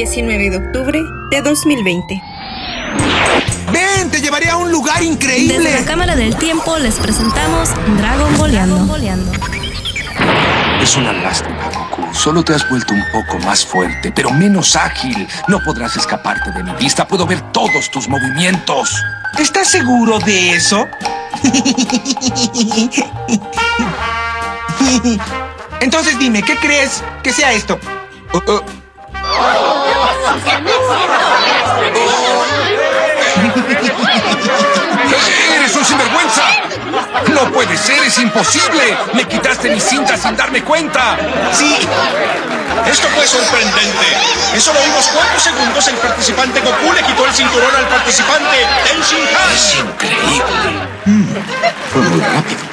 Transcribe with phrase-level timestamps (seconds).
[0.00, 0.98] 19 de octubre
[1.30, 2.22] de 2020.
[3.70, 4.10] ¡Ven!
[4.10, 5.58] ¡Te llevaré a un lugar increíble!
[5.58, 8.96] Desde la Cámara del Tiempo les presentamos Dragon Boleando.
[10.80, 12.14] Es una lástima, Goku.
[12.14, 15.28] Solo te has vuelto un poco más fuerte, pero menos ágil.
[15.48, 17.06] No podrás escaparte de mi vista.
[17.06, 19.04] Puedo ver todos tus movimientos.
[19.38, 20.88] ¿Estás seguro de eso?
[25.82, 27.78] Entonces dime, ¿qué crees que sea esto?
[28.32, 28.79] Uh, uh.
[35.54, 36.42] ¡Eres un sinvergüenza!
[37.34, 38.02] ¡No puede ser!
[38.04, 38.96] ¡Es imposible!
[39.14, 41.16] ¡Me quitaste mi cinta sin darme cuenta!
[41.52, 41.76] Sí,
[42.86, 44.06] Esto fue sorprendente.
[44.54, 49.18] En solo unos cuantos segundos el participante Goku le quitó el cinturón al participante Tenshin
[49.18, 49.52] Han.
[49.52, 50.86] ¡Es increíble!
[51.06, 51.24] Mm,
[51.92, 52.69] fue muy rápido.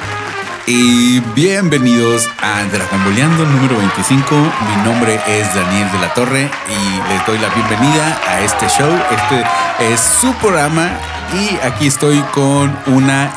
[0.70, 4.34] Y bienvenidos a Dragon Boleando número 25.
[4.34, 8.90] Mi nombre es Daniel de la Torre y les doy la bienvenida a este show.
[9.10, 10.90] Este es su programa
[11.32, 13.32] y aquí estoy con una,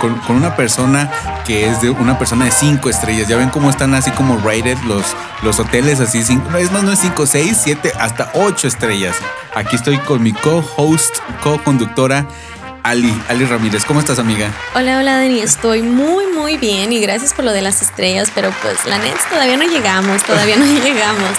[0.00, 1.10] con, una persona
[1.46, 3.28] que es de una persona de 5 estrellas.
[3.28, 5.04] Ya ven cómo están así como rated los,
[5.42, 6.22] los hoteles, así.
[6.22, 9.16] Cinco, es más, no es 5, 6, 7, hasta 8 estrellas.
[9.54, 12.26] Aquí estoy con mi co-host, co-conductora.
[12.82, 14.50] Ali, Ali Ramírez, ¿cómo estás amiga?
[14.74, 18.50] Hola, hola Dani, estoy muy muy bien y gracias por lo de las estrellas, pero
[18.62, 21.30] pues la neta todavía no llegamos, todavía no llegamos.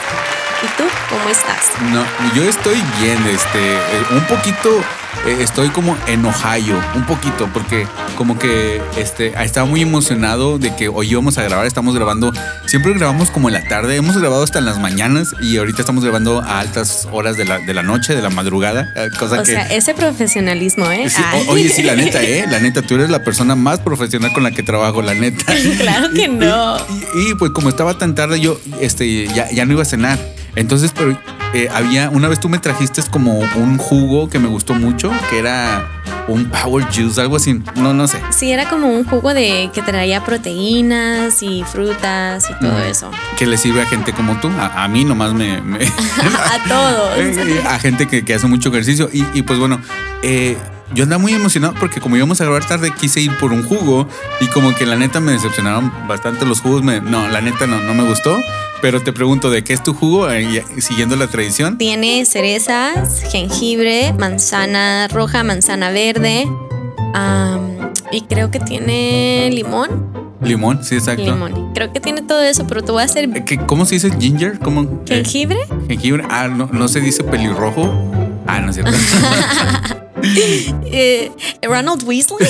[0.64, 1.72] ¿Y tú cómo estás?
[1.92, 4.84] No, yo estoy bien, este, eh, un poquito,
[5.26, 7.86] eh, estoy como en Ohio, un poquito, porque
[8.18, 12.32] como que este, estaba muy emocionado de que hoy íbamos a grabar, estamos grabando,
[12.66, 16.04] siempre grabamos como en la tarde, hemos grabado hasta en las mañanas y ahorita estamos
[16.04, 19.44] grabando a altas horas de la, de la noche, de la madrugada, eh, cosa O
[19.44, 19.52] que...
[19.52, 21.10] sea, ese profesionalismo, ¿eh?
[21.10, 21.46] Sí, Ay.
[21.48, 22.46] o- oye, sí, la neta, ¿eh?
[22.50, 25.54] La neta, tú eres la persona más profesional con la que trabajo, la neta.
[25.82, 26.78] Claro que no.
[27.16, 30.20] Y, y, pues como estaba tan tarde, yo este, ya, ya no iba a cenar.
[30.56, 31.18] Entonces, pero
[31.54, 35.40] eh, había, una vez tú me trajiste como un jugo que me gustó mucho, que
[35.40, 35.88] era
[36.28, 37.62] un Power Juice, algo así.
[37.76, 38.20] No, no sé.
[38.30, 42.90] Sí, era como un jugo de que traía proteínas y frutas y todo Mm.
[42.90, 43.12] eso.
[43.38, 44.50] Que le sirve a gente como tú.
[44.60, 45.62] A, a mí nomás me...
[45.62, 47.12] me- A todos.
[47.18, 49.10] Eh, a gente que, que hace mucho ejercicio.
[49.12, 49.80] Y, y, pues bueno,
[50.24, 50.58] eh,
[50.94, 54.08] yo andaba muy emocionado porque como íbamos a grabar tarde, quise ir por un jugo
[54.42, 56.84] y como que la neta me decepcionaron bastante los jugos.
[56.84, 58.38] Me, no, la neta no, no me gustó.
[58.82, 60.30] Pero te pregunto, ¿de qué es tu jugo?
[60.32, 61.78] Eh, siguiendo la tradición.
[61.78, 66.48] Tiene cerezas, jengibre, manzana roja, manzana verde.
[67.14, 70.10] am, y creo que tiene limón.
[70.42, 71.22] Limón, sí, exacto.
[71.24, 71.72] Limón.
[71.74, 74.10] Creo que tiene todo eso, pero tú vas a hacer Eh, ¿qué- ¿Cómo se dice
[74.20, 74.58] ginger?
[74.60, 74.82] ¿Cómo?
[74.82, 74.88] eh,
[75.24, 75.60] jengibre.
[75.88, 76.24] jengibre.
[76.30, 77.94] Ah, no, no se dice pelirrojo.
[78.48, 78.92] Ah, no es cierto.
[80.24, 81.32] Eh,
[81.64, 82.48] Ronald Weasley.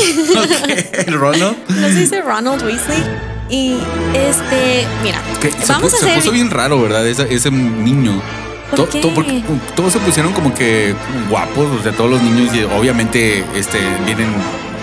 [1.07, 1.55] Ronald.
[1.69, 3.01] no se dice Ronald Weasley.
[3.51, 3.77] Y
[4.13, 6.15] este, mira, Que se, vamos pu- a se hacer.
[6.15, 7.05] puso bien raro, ¿verdad?
[7.05, 8.21] Ese, ese niño.
[8.69, 9.01] ¿Por To- qué?
[9.01, 9.43] to- porque
[9.75, 10.95] todos se pusieron como que
[11.29, 14.29] guapos, o sea, todos los niños, y obviamente, este, vienen,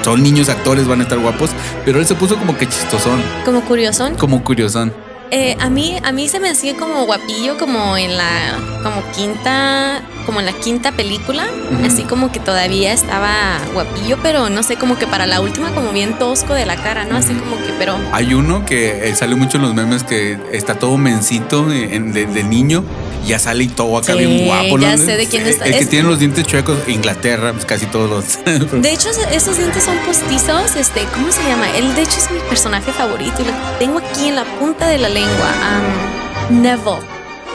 [0.04, 1.50] son niños actores, van a estar guapos,
[1.86, 4.14] pero él se puso como que chistosón, Como curiosón.
[4.16, 4.92] como curiosón.
[5.30, 10.00] Eh, a mí, a mí se me hacía como guapillo, como en la, como quinta,
[10.24, 11.84] como en la quinta película, Ujú.
[11.86, 15.90] así como que todavía estaba guapillo, pero no sé, como que para la última como
[15.92, 17.16] bien tosco de la cara, ¿no?
[17.18, 20.76] Así como que, pero Hay uno que eh, sale mucho en los memes que está
[20.76, 22.82] todo mencito eh, en- de, de niño,
[23.26, 24.78] ya sale y todo acá Sí, bien guapo.
[24.78, 25.04] ya ¿no?
[25.04, 25.66] sé de quién El- está.
[25.66, 28.44] El que Es- tiene los dientes chuecos, Inglaterra, pues casi todos los.
[28.82, 31.68] de hecho esos dientes son postizos, este, ¿cómo se llama?
[31.76, 34.96] Él de hecho es mi personaje favorito y lo tengo aquí en la punta de
[34.98, 35.50] la lengua.
[35.62, 37.02] am, Neville,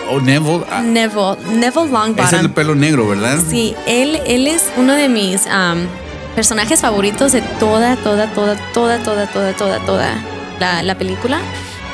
[0.10, 2.52] o Neville, ah, Neville, Neville es el Longbottom.
[2.54, 3.40] pelo negro, ¿verdad?
[3.50, 5.88] Sí, él, él es uno de mis am,
[6.36, 10.16] personajes favoritos de toda, toda, toda, toda, toda, toda, toda, toda
[10.60, 11.40] la, la película.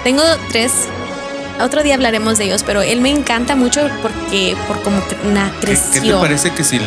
[0.04, 0.88] Tengo tres.
[1.62, 5.52] Otro día hablaremos de ellos, pero él me encanta mucho porque por cómo cre- na-
[5.62, 6.20] ¿Qué, qué te creció.
[6.22, 6.80] parece que si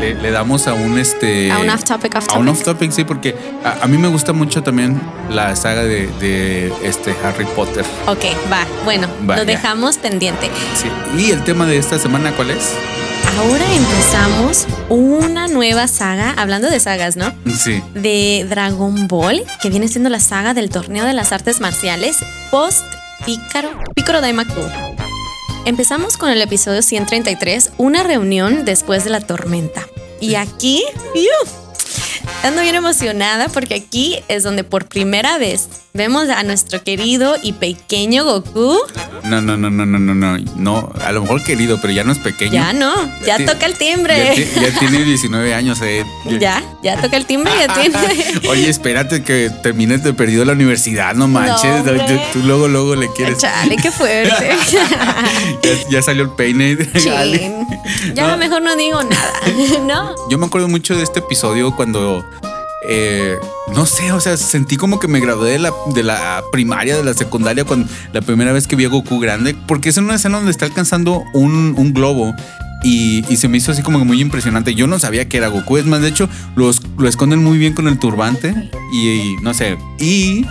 [0.00, 2.60] le, le damos a un este A un off topic, off a un topic.
[2.60, 5.00] off topic sí porque a, a mí me gusta mucho también
[5.30, 8.64] la saga de, de, este Harry Potter Ok, va.
[8.84, 9.52] Bueno, Va, lo ya.
[9.52, 10.50] dejamos pendiente.
[10.74, 10.88] sí.
[11.18, 12.72] y el tema de esta semana cuál es
[13.38, 17.34] Ahora empezamos una nueva saga, hablando de sagas, ¿no?
[17.54, 22.16] sí de Dragon Ball, que viene siendo la saga del torneo de las artes marciales
[22.50, 22.82] post
[23.24, 24.60] Pícaro, Pícaro Daimaku.
[25.64, 29.86] Empezamos con el episodio 133, una reunión después de la tormenta.
[30.20, 31.65] Y aquí, ¡fiu!
[32.42, 37.52] Ando bien emocionada porque aquí es donde por primera vez vemos a nuestro querido y
[37.54, 38.76] pequeño Goku.
[39.24, 40.38] No, no, no, no, no, no, no.
[40.56, 42.52] No, a lo mejor querido, pero ya no es pequeño.
[42.52, 42.94] Ya no,
[43.24, 44.32] ya toca el timbre.
[44.34, 46.04] ti- ya tiene 19 años, eh.
[46.38, 47.96] Ya, ya toca el timbre, ya tiene.
[48.48, 51.84] Oye, espérate que termines de perdido la universidad, no manches.
[51.84, 51.92] No,
[52.32, 53.38] tú, luego, luego le quieres.
[53.38, 54.50] Chale, qué fuerte.
[55.62, 56.76] Ya, ya salió el peine.
[57.16, 57.38] Ale.
[57.38, 58.14] Chin.
[58.14, 58.36] Ya No.
[58.36, 59.32] mejor no digo nada.
[59.86, 60.14] No.
[60.30, 62.15] Yo me acuerdo mucho de este episodio cuando.
[62.88, 63.36] Eh,
[63.74, 67.02] no sé, o sea, sentí como que me gradué de la, de la primaria, de
[67.02, 70.14] la secundaria, cuando la primera vez que vi a Goku grande, porque es en una
[70.14, 72.34] escena donde está alcanzando un, un globo.
[72.84, 74.74] Y, se me hizo así como muy impresionante.
[74.76, 75.78] Yo no sabía que era Goku.
[75.78, 78.54] Es más, de hecho, los, lo esconden muy bien con el turbante.
[78.92, 79.76] Y, y no sé.
[79.98, 80.46] Y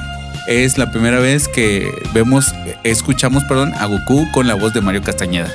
[0.48, 2.54] es la primera vez que vemos,
[2.84, 5.50] escuchamos, perdón, a Goku con la voz de Mario Castañeda.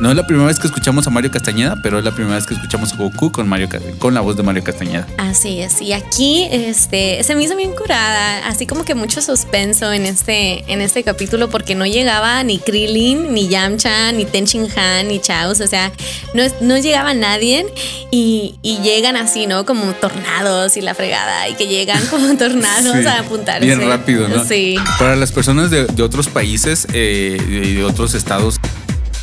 [0.00, 2.46] No es la primera vez que escuchamos a Mario Castañeda, pero es la primera vez
[2.46, 3.68] que escuchamos a Goku con, Mario,
[3.98, 5.06] con la voz de Mario Castañeda.
[5.18, 5.80] Así es.
[5.82, 10.64] Y aquí este, se me hizo bien curada, así como que mucho suspenso en este,
[10.72, 15.60] en este capítulo porque no llegaba ni Krillin, ni Yamcha, ni Tenchin Han, ni Chaos.
[15.60, 15.90] O sea,
[16.32, 17.66] no, no llegaba nadie
[18.12, 19.66] y, y llegan así, ¿no?
[19.66, 23.66] Como tornados y la fregada y que llegan como tornados Sí, a apuntarse.
[23.66, 24.44] Bien rápido, ¿no?
[24.44, 24.76] Sí.
[24.98, 28.60] Para las personas de, de otros países eh, y de otros estados,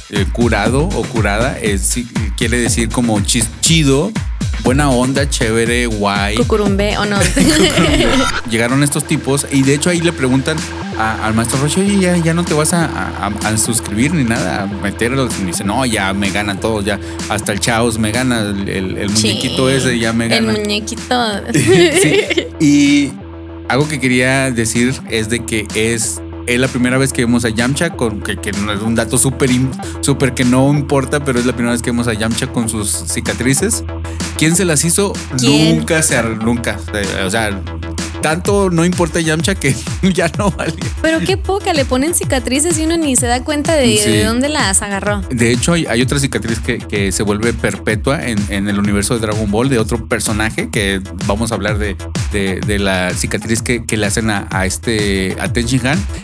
[0.10, 1.98] eh, curado o curada es,
[2.38, 4.12] quiere decir como chis- chido,
[4.64, 6.36] buena onda, chévere, guay.
[6.38, 7.18] Cucurumbe o no.
[8.50, 10.58] Llegaron estos tipos y de hecho ahí le preguntan
[10.98, 14.24] a- al maestro Roche, oye, ya, ya no te vas a, a- a suscribir ni
[14.24, 15.34] nada, a meterlos.
[15.40, 17.00] Y me dice, no, ya me ganan todos, ya
[17.30, 19.76] hasta el Chaos me gana, el, el- el muñequito Sí.
[19.76, 20.54] ese ya me El gana.
[20.54, 21.16] muñequito.
[21.54, 22.22] Sí.
[22.60, 23.12] Y
[23.68, 27.50] algo que quería decir es de que es, es la primera vez que vemos a
[27.50, 29.50] Yamcha, con, que, que no es un dato súper
[30.02, 32.90] súper que no importa, pero es la primera vez que vemos a Yamcha con sus
[32.90, 33.84] cicatrices.
[34.38, 35.14] ¿Quién se las hizo?
[35.38, 35.78] ¿Quién?
[35.78, 36.80] Nunca se nunca.
[37.26, 37.62] O sea,
[38.26, 40.74] tanto no importa Yamcha que ya no vale.
[41.04, 44.10] Pero qué poca, le ponen cicatrices y uno ni se da cuenta de, Sí.
[44.10, 45.22] de dónde las agarró.
[45.30, 49.14] De hecho, hay, hay otra cicatriz que, que se vuelve perpetua en, en el universo
[49.14, 51.96] de Dragon Ball de otro personaje que vamos a hablar de,
[52.32, 55.52] de- de la cicatriz que, que le hacen a, a este a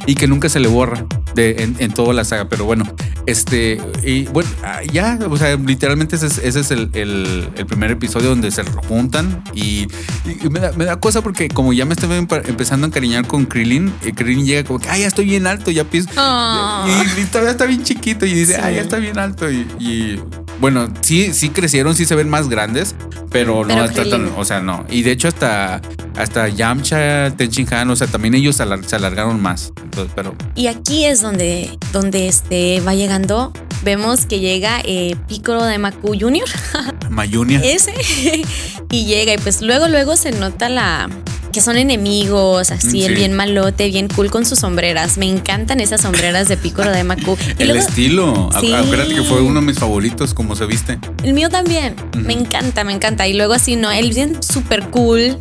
[0.07, 1.06] y que nunca se le borra
[1.36, 2.50] de, en, en toda la saga.
[2.50, 2.83] Pero bueno,
[3.27, 7.65] este y bueno, ah, ya, o sea, literalmente ese es, ese es el, el- el
[7.68, 9.88] primer episodio donde se juntan y,
[10.25, 13.27] y me, da, me da cosa porque como ya me estoy empe- empezando a encariñar
[13.27, 16.09] con Krillin, y Krillin llega como que, ah, ya estoy bien alto, ya pienso.
[16.17, 16.85] Oh.
[16.88, 18.61] Y, y todavía está bien chiquito y dice, Sí.
[18.63, 19.49] ah, ya está bien alto.
[19.51, 20.19] Y, y,
[20.59, 22.95] bueno, sí, sí crecieron, sí se ven más grandes,
[23.31, 24.85] pero, Pero no está tan, o sea, no.
[24.89, 25.81] Y de hecho hasta,
[26.17, 29.71] hasta Yamcha, Tenchin Han, o sea, también ellos se alar- se alargaron más.
[29.83, 33.53] Entonces, pero Y aquí es donde, donde este va llegando.
[33.83, 36.43] Vemos que llega eh, Piccolo de Maku Jr.
[37.09, 37.59] Mayunia.
[37.63, 37.93] Ese.
[38.91, 41.09] y llega y pues luego, luego se nota la...
[41.51, 45.18] Que son enemigos, así, Mm, el bien malote, bien cool con sus sombreras.
[45.18, 47.38] Me encantan esas sombreras de Piccolo de Maku.
[47.59, 48.50] Y el luego, estilo.
[48.62, 48.74] Sí.
[48.74, 50.98] Acuérdate que fue uno de mis favoritos, como se viste.
[51.24, 51.95] El mío también.
[52.18, 53.27] Me encanta, me encanta.
[53.27, 53.92] Y luego así, ¿no?
[53.92, 55.38] Él bien súper cool.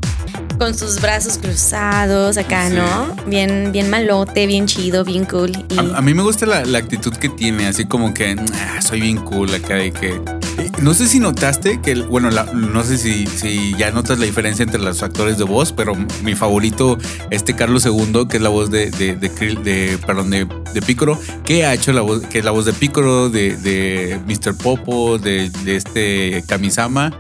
[0.59, 2.75] Con sus brazos cruzados acá, Sí.
[2.77, 3.17] ¿no?
[3.27, 5.53] Bien, bien malote, bien chido, bien cool.
[5.71, 8.83] Y A, a mí me gusta la, la actitud que tiene, así como que "Ah,
[8.83, 10.21] soy bien cool acá de que.
[10.61, 14.81] Eh, No sé si notaste que, bueno, no sé si, ya notas la diferencia entre
[14.81, 16.99] los actores de voz, pero mi favorito,
[17.31, 21.73] este Carlos II, que es la voz de, de, perdón, de, de Piccolo, que ha
[21.75, 24.55] hecho la voz, que es la voz de Piccolo, de, de Mr.
[24.55, 27.13] Popo, de, este Kamisama,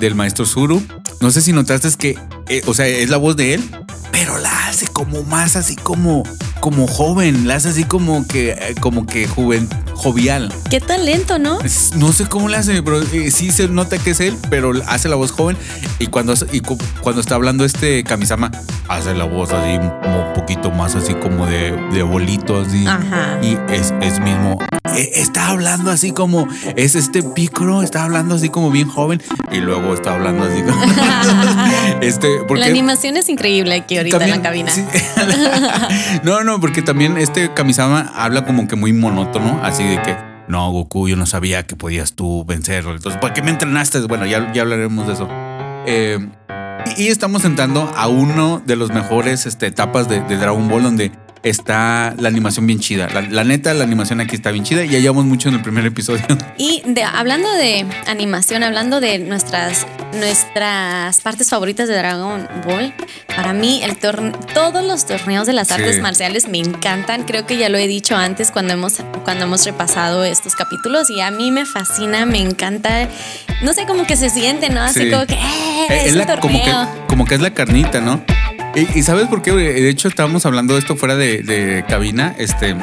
[0.00, 0.82] del maestro Zuru.
[1.20, 3.70] No sé si notaste que, eh, o sea, es la voz de él,
[4.10, 6.22] pero la hace como más así como
[6.66, 10.52] como joven, la hace así como que eh, como que joven, jovial.
[10.68, 11.60] qué talento, ¿no?
[11.60, 14.72] Es- No sé cómo le hace, pero eh, sí se nota que es él, pero
[14.88, 15.56] hace la voz joven
[16.00, 18.50] y cuando hace- y cu- cuando está hablando este Kamisama
[18.88, 22.84] hace la voz así como un poquito más así como de, de bolito así.
[22.84, 23.38] Ajá.
[23.42, 24.58] Y es, es mismo
[24.96, 29.58] eh, está hablando así como es este Piccolo, está hablando así como bien joven y
[29.58, 30.82] luego está hablando así como
[32.00, 34.70] este porque La animación es increíble aquí ahorita en la cabina.
[34.70, 34.84] sí.
[36.22, 40.16] no, no, porque también este Kamisama habla como que muy monótono, así de que
[40.48, 42.94] no, Goku, yo no sabía que podías tú vencerlo.
[42.94, 44.00] Entonces, ¿por qué me entrenaste?
[44.00, 45.28] Bueno, ya, ya hablaremos de eso.
[45.86, 46.18] Eh,
[46.96, 50.84] y, y estamos entrando a uno de los mejores este, etapas de, de Dragon Ball
[50.84, 51.10] donde
[51.48, 53.08] está la animación bien chida.
[53.08, 55.62] La, la neta, la animación aquí está bien chida y ya llevamos mucho en el
[55.62, 56.22] primer episodio.
[56.58, 62.94] Y de, hablando de animación, hablando de nuestras, nuestras partes favoritas de Dragon Ball,
[63.36, 65.74] para mí el torne- todos los torneos de las Sí.
[65.74, 67.24] artes marciales me encantan.
[67.24, 71.20] Creo que ya lo he dicho antes cuando hemos, cuando hemos repasado estos capítulos y
[71.20, 73.08] a mí me fascina, me encanta.
[73.62, 74.80] No sé cómo que se siente, ¿no?
[74.82, 75.10] Así Sí.
[75.10, 75.86] como que, ¡eh!
[76.06, 76.88] Es la- como, que, torneo.
[77.08, 78.22] como que es la carnita, ¿no?
[78.76, 79.52] Y, y sabes por qué?
[79.52, 82.34] De hecho, estábamos hablando de esto fuera de, de cabina.
[82.38, 82.76] Este.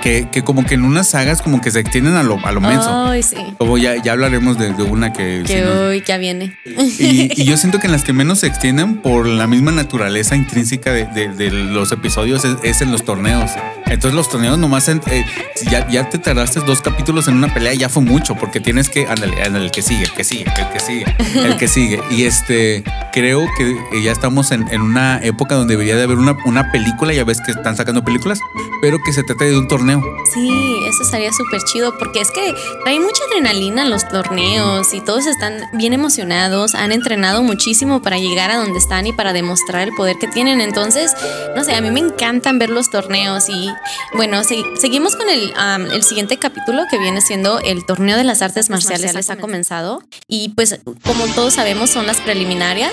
[0.00, 2.60] Que, que como que en unas sagas como que se extienden a lo, a lo
[2.60, 3.08] menso.
[3.08, 3.36] Ay, sí.
[3.58, 5.44] Como ya, ya hablaremos de, de una que...
[5.46, 6.56] Que nos- hoy ya viene.
[6.64, 10.34] y, y yo siento que en las que menos se extienden por la misma naturaleza
[10.34, 13.50] intrínseca de, de- de los episodios es, es en los torneos.
[13.86, 15.24] Entonces los torneos nomás en- eh,
[15.70, 19.06] ya, ya te tardaste dos capítulos en una pelea, ya fue mucho, porque tienes que,
[19.06, 21.04] ándale, ándale, el que sigue, el que sigue, el que sigue,
[21.44, 22.00] el que sigue.
[22.10, 26.36] Y este, creo que ya estamos en, en una época donde debería de haber una,
[26.46, 28.40] una película, ya ves que están sacando películas,
[28.80, 30.02] pero que se trate de un torneo.
[30.32, 30.50] Sí,
[30.88, 35.26] eso estaría súper chido porque es que trae mucha adrenalina en los torneos y todos
[35.26, 39.94] están bien emocionados, han entrenado muchísimo para llegar a donde están y para demostrar el
[39.94, 40.60] poder que tienen.
[40.60, 41.12] Entonces,
[41.56, 43.68] no sé, a mí me encantan ver los torneos y
[44.14, 48.24] bueno, se- seguimos con el, am, el siguiente capítulo que viene siendo el torneo de
[48.24, 52.92] las artes marciales, ha comenzado y pues como todos sabemos son las preliminarias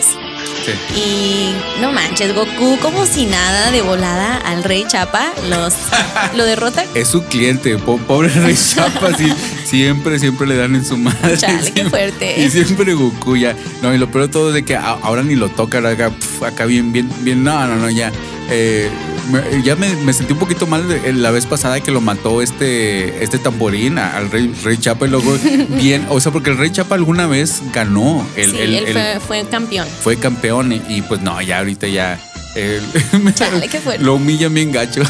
[0.65, 0.72] Sí.
[1.00, 5.74] y no manches, Goku como si nada de volada al rey Chapa los
[6.36, 9.31] lo derrota Es su cliente, po- pobre Rey Chapa, sí,
[9.65, 11.38] siempre, siempre le dan en su madre.
[11.38, 12.41] Chale, qué Siempre- fuerte.
[12.41, 13.55] Y siempre Goku ya.
[13.81, 16.46] No, y lo peor de todo es de que ahora ni lo tocan acá, pf,
[16.46, 17.43] acá bien, bien, bien.
[17.43, 18.12] No, no, no, ya.
[18.50, 18.89] Eh,
[19.63, 23.24] ya me, me sentí un poquito mal de- la vez pasada que lo mató este,
[23.24, 25.38] este tamborín al Rey, Rey Chapa y luego
[25.69, 28.25] bien, o sea, porque el Rey Chapa alguna vez ganó.
[28.36, 29.88] El, sí, el- él el- fue, fue campeón.
[30.03, 32.19] fue campeón y, y pues no, ya ahorita ya.
[32.55, 32.81] eh,
[33.36, 34.03] Chale, qué fuerte.
[34.03, 35.01] Lo humillan bien gacho.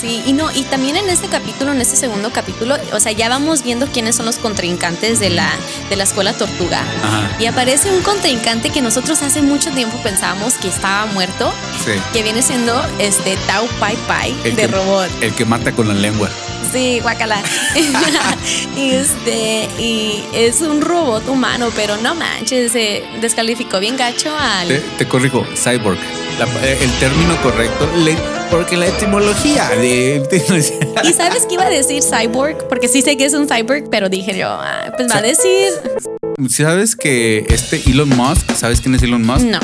[0.00, 3.28] Sí, y no, y también en este capítulo, en este segundo capítulo, o sea, ya
[3.28, 5.50] vamos viendo quiénes son los contrincantes de la,
[5.88, 6.80] de la escuela tortuga.
[7.02, 7.30] Ajá.
[7.40, 11.52] Y aparece un contrincante que nosotros hace mucho tiempo pensábamos que estaba muerto,
[11.84, 11.92] Sí.
[12.12, 15.08] que viene siendo este Tao Pai Pai El de que- robot.
[15.22, 16.28] El que mata con la lengua.
[16.72, 17.42] Sí, guacala.
[18.76, 24.68] y este, y es un robot humano, pero no manches, se descalificó bien gacho al.
[24.68, 25.98] Te, te corrijo, cyborg.
[26.38, 28.16] La- eh, el término correcto, le-
[28.50, 30.22] porque la etimología de...
[31.04, 32.68] ¿Y sabes qué iba a decir cyborg?
[32.68, 35.70] Porque sí sé que es un cyborg, pero dije yo, ah, pues va a decir.
[36.50, 39.46] ¿Sabes que este Elon Musk, ¿sabes quién es Elon Musk?
[39.46, 39.58] No.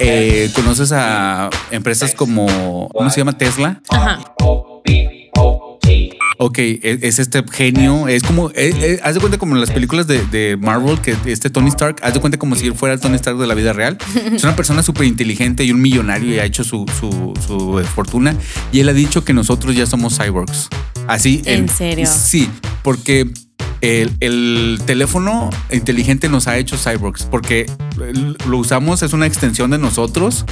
[0.00, 3.36] Eh, ¿Conoces a empresas como, ¿cómo se llama?
[3.36, 3.80] Tesla.
[3.90, 4.20] Ajá.
[6.38, 9.70] Ok, es, es este genio, es como, eh, eh, haz de cuenta como en las
[9.70, 12.94] películas de, de Marvel, que este Tony Stark, haz de cuenta como si él fuera
[12.94, 13.96] el Tony Stark de la vida real.
[14.32, 18.36] Es una persona súper inteligente y un millonario y ha hecho su, su, su fortuna.
[18.72, 20.68] Y él ha dicho que nosotros ya somos cyborgs.
[21.08, 21.42] Así.
[21.46, 22.06] ¿En él- serio?
[22.06, 22.50] Sí,
[22.82, 23.30] porque
[23.80, 27.66] el, el teléfono inteligente nos ha hecho cyborgs, porque
[28.46, 30.44] lo usamos, es una extensión de nosotros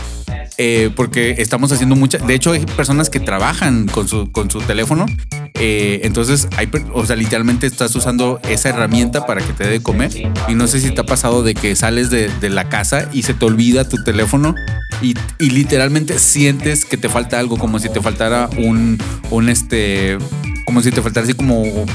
[0.57, 2.27] eh, porque estamos haciendo muchas.
[2.27, 5.07] De hecho, hay personas que trabajan con su, con su teléfono.
[5.55, 9.83] eh, entonces, hay, o sea, literalmente estás usando esa herramienta para que te dé de
[9.83, 10.13] comer.
[10.49, 13.23] Y no sé si te ha pasado de que sales de, de la casa y
[13.23, 14.55] se te olvida tu teléfono
[15.03, 18.99] y, y literalmente sientes que te falta algo, como si te faltara un,
[19.31, 20.19] un este,
[20.65, 21.87] como si te faltara así como un,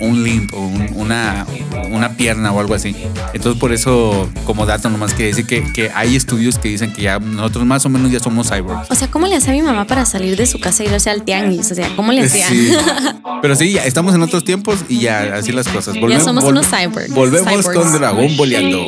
[0.00, 1.46] un- limp o un- una,
[1.90, 2.96] una pierna o algo así.
[3.34, 7.02] Entonces, por eso, como dato, nomás que decir que, que hay estudios que dicen que
[7.02, 8.90] ya nosotros más o menos ya somos cyborgs.
[8.90, 11.22] O sea, ¿cómo le hacía mi mamá para salir de su casa y irse al
[11.22, 11.70] tianguis?
[11.70, 12.48] O sea, ¿cómo le hacía?
[12.48, 12.72] Sí.
[13.42, 15.94] Pero sí, ya estamos en otros tiempos y ya así las cosas.
[16.08, 17.10] Ya somos unos cyborgs.
[17.14, 17.78] Volvemos Cyborgs.
[17.78, 18.78] con Dragón boleando.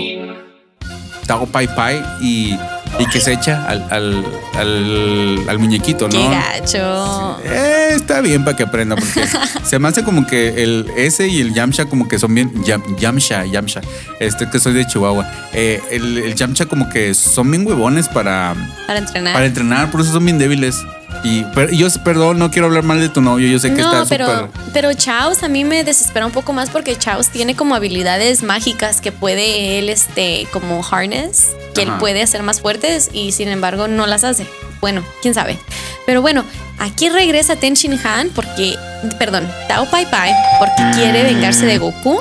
[1.26, 2.56] Tao Pai Pai y,
[2.98, 6.30] y que se echa al, al, al, al muñequito, Qué ¿no?
[6.30, 7.38] gacho.
[7.44, 9.24] Eh, está bien para que aprenda, porque
[9.64, 12.52] se me hace como que el S y el Yamcha como que son bien.
[12.64, 13.80] Yam- Yamcha, Yamcha.
[14.18, 15.30] Este que soy de Chihuahua.
[15.52, 18.54] Eh, el, el Yamcha como que son bien huevones para,
[18.86, 19.32] Para entrenar.
[19.34, 20.76] para entrenar, por eso son bien débiles.
[21.22, 21.44] Y
[21.76, 23.48] yo, perdón, no quiero hablar mal de tu novio.
[23.48, 26.70] Yo sé que no, está pero, pero Chaos a mí me desespera un poco más
[26.70, 32.22] porque Chaos tiene como habilidades mágicas que puede él, este, como harness, que él puede
[32.22, 34.46] hacer más fuertes y sin embargo no las hace.
[34.80, 35.58] Bueno, quién sabe.
[36.06, 36.44] Pero bueno,
[36.78, 38.74] aquí regresa Ten Shin Han porque,
[39.18, 42.20] perdón, Tao Pai Pai porque quiere vengarse de Goku.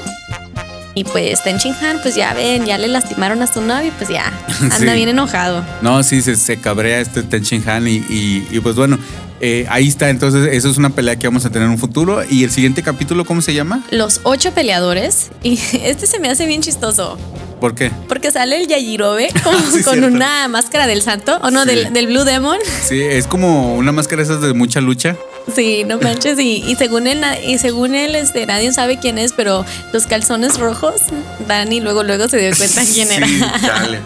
[1.00, 4.10] Y pues Ten Shin Han, pues ya ven, ya le lastimaron a su novio pues
[4.10, 4.86] ya anda Sí.
[4.98, 5.64] bien enojado.
[5.82, 9.00] No, sí, se, se cabrea este Ten Shin Han y, y- y, pues bueno,
[9.42, 10.10] eh, ahí está.
[10.10, 12.24] Entonces, eso es una pelea que vamos a tener en un futuro.
[12.30, 13.84] Y el siguiente capítulo, ¿cómo se llama?
[13.92, 17.18] Los ocho peleadores y este se me hace bien chistoso.
[17.60, 17.92] ¿Por qué?
[18.08, 20.08] Porque sale el Yajirobe con, Sí, con cierto.
[20.08, 21.70] una máscara del santo, o no, Sí.
[21.70, 22.58] del, del Blue Demon.
[22.88, 25.18] Sí, es como una máscara esas de mucha lucha.
[25.54, 26.40] Sí, no manches.
[26.40, 30.58] Y, y según él, y según él, este, nadie sabe quién es, pero los calzones
[30.58, 31.02] rojos,
[31.50, 33.28] Dani luego, luego se dio cuenta quién era.
[33.60, 34.00] Chale.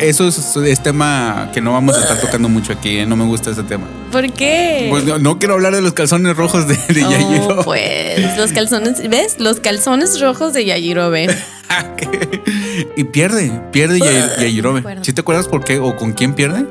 [0.00, 3.06] Eso es, es tema que no vamos a estar tocando mucho aquí, ¿eh?
[3.06, 3.86] no me gusta ese tema.
[4.12, 4.86] ¿Por qué?
[4.90, 9.08] Pues no, no quiero hablar de los calzones rojos de, de Oh, pues los calzones,
[9.08, 9.38] ¿ves?
[9.38, 11.26] Los calzones rojos de Yajirobe.
[12.96, 14.80] y pierde, pierde Yajirobe.
[14.80, 15.04] acuerdo.
[15.04, 16.64] ¿Sí te acuerdas por qué o con quién pierde?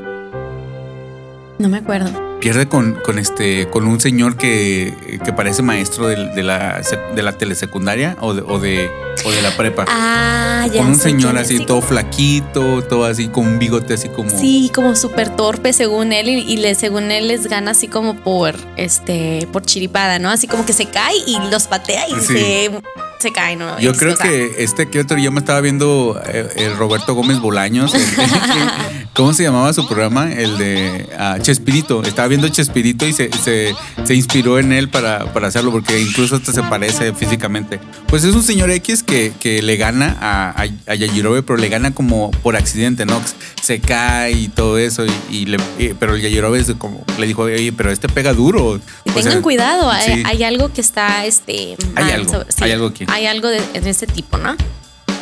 [1.60, 2.27] No me acuerdo.
[2.40, 6.82] Pierde con, con este con un señor que, que parece maestro de, de la,
[7.16, 8.92] de la telesecundaria o de, o de,
[9.26, 9.86] o de la prepa.
[9.88, 10.82] Ah, ya.
[10.82, 14.30] con un señor así Sí, todo flaquito, todo así con un bigote así como...
[14.30, 18.16] Sí, como súper torpe según él y, y le, según él les gana así como
[18.16, 20.30] por este por chiripada, ¿no?
[20.30, 22.34] Así como que se cae y los patea y Sí.
[22.38, 22.72] se,
[23.20, 23.80] se cae, ¿no?
[23.80, 26.78] Yo Es- creo o sea, que este que otro yo me estaba viendo eh, el
[26.78, 27.94] Roberto Gómez Bolaños.
[27.94, 28.02] el-
[29.14, 30.32] ¿Cómo se llamaba su programa?
[30.32, 32.04] El de ah, Chespirito.
[32.04, 36.36] Estaba viendo Chespirito y se, se, se inspiró en él para, para hacerlo porque incluso
[36.36, 37.80] hasta se parece físicamente.
[38.08, 41.68] Pues es un señor X que, que le gana a, a, a Yajirobe, pero le
[41.70, 43.20] gana como por accidente, ¿no?
[43.64, 45.04] Se cae y todo eso.
[45.04, 48.34] Y, y le, y- pero el Yajirobe es como, le dijo, oye, pero este pega
[48.34, 48.80] duro.
[49.04, 50.24] Y O tengan sea, cuidado, hay, sí.
[50.28, 53.07] hay algo que está este Hay algo, sobre- hay algo aquí.
[53.08, 54.56] Hay algo de, de ese tipo, ¿no?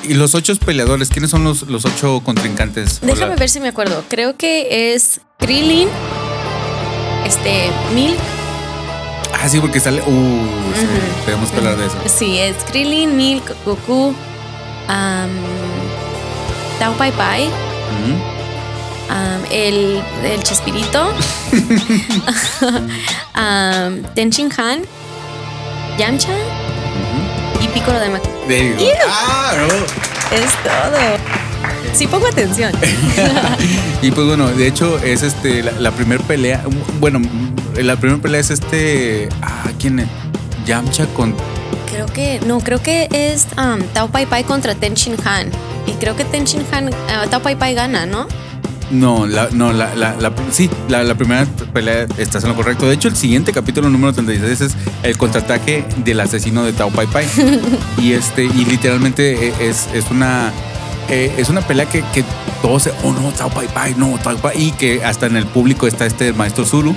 [0.07, 3.01] Y los ocho peleadores, ¿quiénes son los, los ocho contrincantes?
[3.01, 4.03] Déjame ver si me acuerdo.
[4.07, 5.87] Creo que es Krillin,
[7.25, 8.17] este, Milk.
[9.33, 10.01] Ah, sí, porque sale.
[10.01, 10.85] Uh, sí,
[11.25, 11.97] tenemos que hablar de eso.
[12.05, 14.13] Sí, es Krillin, Milk, Goku,
[14.87, 15.29] am,
[16.79, 17.49] Tao Pai Pai,
[19.51, 21.11] el, el Chespirito,
[23.33, 24.81] am, Tenchin Han,
[25.97, 26.33] Yamcha
[27.61, 28.21] y Piccolo de Mac.
[29.07, 30.35] Ah, no.
[30.35, 30.97] Es todo.
[31.93, 32.71] Sí, pongo atención.
[34.01, 36.63] Y pues bueno, de hecho es este la, la primera pelea.
[36.99, 37.19] Bueno,
[37.75, 39.29] la primera pelea es este.
[39.41, 40.07] Ah, ¿quién es?
[40.65, 41.35] Yamcha con.
[41.89, 45.49] Creo que, no, creo que es am, Tao Pai Pai contra Tenchin Han.
[45.87, 48.27] Y creo que Tenchin Han, ah, Tao Pai Pai gana, ¿no?
[48.91, 52.87] No, la, no, la, la, la- sí, la, la primera pelea estás en lo correcto.
[52.87, 57.07] De hecho, el siguiente capítulo número 36 es el contraataque del asesino de Tao Pai
[57.07, 57.25] Pai.
[57.97, 60.51] y este, y literalmente e- es, es una.
[61.09, 62.23] eh, es una pelea que, que
[62.61, 65.47] todos se, oh no, Tao Pai Pai, no, Tao Pai, y que hasta en el
[65.47, 66.95] público está este maestro Zuru.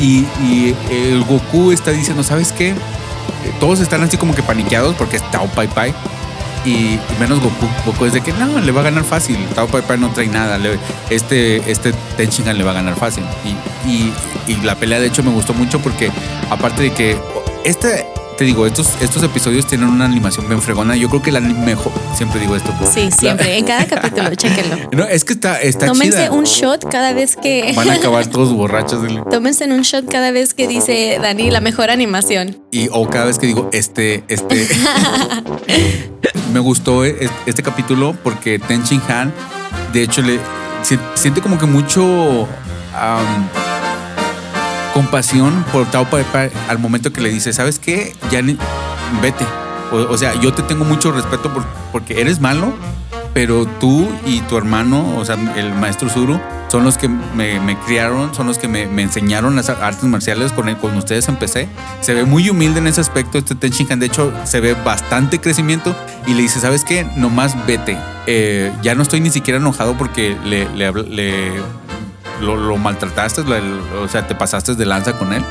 [0.00, 2.70] Y, y el Goku está diciendo, ¿sabes qué?
[2.70, 2.74] Eh,
[3.60, 5.94] Todos están así como que paniqueados porque es Tao Pai Pai.
[6.66, 7.66] Y, menos Goku.
[7.86, 9.38] Goku es de que no, le va a ganar fácil.
[9.54, 10.58] Tao Pai Pai no trae nada.
[11.10, 13.24] este, este Tenshinhan le va a ganar fácil.
[13.44, 14.12] Y, y-
[14.48, 16.10] y la pelea, de hecho, me gustó mucho porque,
[16.50, 17.16] aparte de que
[17.64, 18.06] este,
[18.36, 20.94] te digo, estos, estos episodios tienen una animación bien fregona.
[20.96, 21.92] Yo creo que la mejor.
[22.16, 22.72] Siempre digo esto.
[22.78, 23.56] pero- Sí, siempre.
[23.58, 24.76] En cada capítulo, chéquenlo.
[24.92, 26.32] No, es que está, está Tómense chida.
[26.32, 27.72] un shot cada vez que.
[27.74, 29.02] Van a acabar todos borrachos.
[29.02, 32.58] del- Tómense un shot cada vez que dice Dani la mejor animación.
[32.70, 34.68] Y o cada vez que digo este, este.
[36.52, 39.32] me gustó e- este capítulo porque Ten Shin Han,
[39.92, 40.38] de hecho, le
[40.82, 42.48] si- siente como que mucho
[44.96, 45.84] compasión por
[46.32, 48.16] Pai al momento que le dice, ¿sabes qué?
[48.30, 48.40] Ya
[49.20, 49.44] vete.
[49.92, 52.72] O, o sea, yo te tengo mucho respeto por- porque eres malo,
[53.34, 57.78] pero tú y tu hermano, o sea, el maestro Zuru, son los que me, me
[57.80, 61.68] criaron, son los que me, me enseñaron las artes marciales, con, el- con ustedes empecé.
[62.00, 64.72] Se ve muy humilde en ese aspecto este Ten Shin Han, de hecho se ve
[64.82, 65.94] bastante crecimiento
[66.26, 67.06] y le dice, ¿sabes qué?
[67.16, 67.98] Nomás vete.
[68.26, 71.52] Eh, ya no estoy ni siquiera enojado porque le, le, le-
[72.40, 75.42] lo, lo maltrataste, lo- o sea, te pasaste de lanza con él.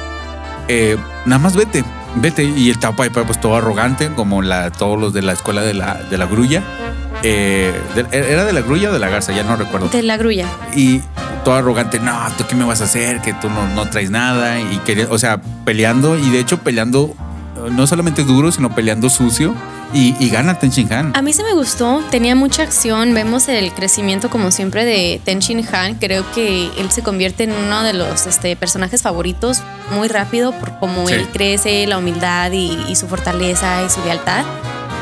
[0.68, 1.84] Eh, nada más vete,
[2.16, 2.44] vete.
[2.44, 5.62] Y el Tao Pai Pai, pues todo arrogante, como la, todos los de la escuela
[5.62, 6.64] de la, de la grulla.
[7.24, 9.32] Eh, de- ¿Era de la grulla o de la garza?
[9.34, 9.90] Ya no recuerdo.
[9.90, 10.48] De la grulla.
[10.76, 11.02] Y
[11.44, 13.22] todo arrogante, no, ¿tú qué me vas a hacer?
[13.22, 14.60] Que tú no, no traes nada.
[14.60, 17.14] Y quería, o sea, peleando, y de hecho peleando
[17.72, 19.54] no solamente duro, sino peleando sucio.
[19.94, 21.14] Y, y gana Ten Shin Han.
[21.16, 25.40] A mí se me gustó, tenía mucha acción, vemos el crecimiento como siempre de Ten
[25.40, 29.62] Shin Han, creo que él se convierte en uno de los este, personajes favoritos
[29.96, 31.14] muy rápido por cómo Sí.
[31.14, 34.44] él crece, la humildad y, y su fortaleza y su lealtad.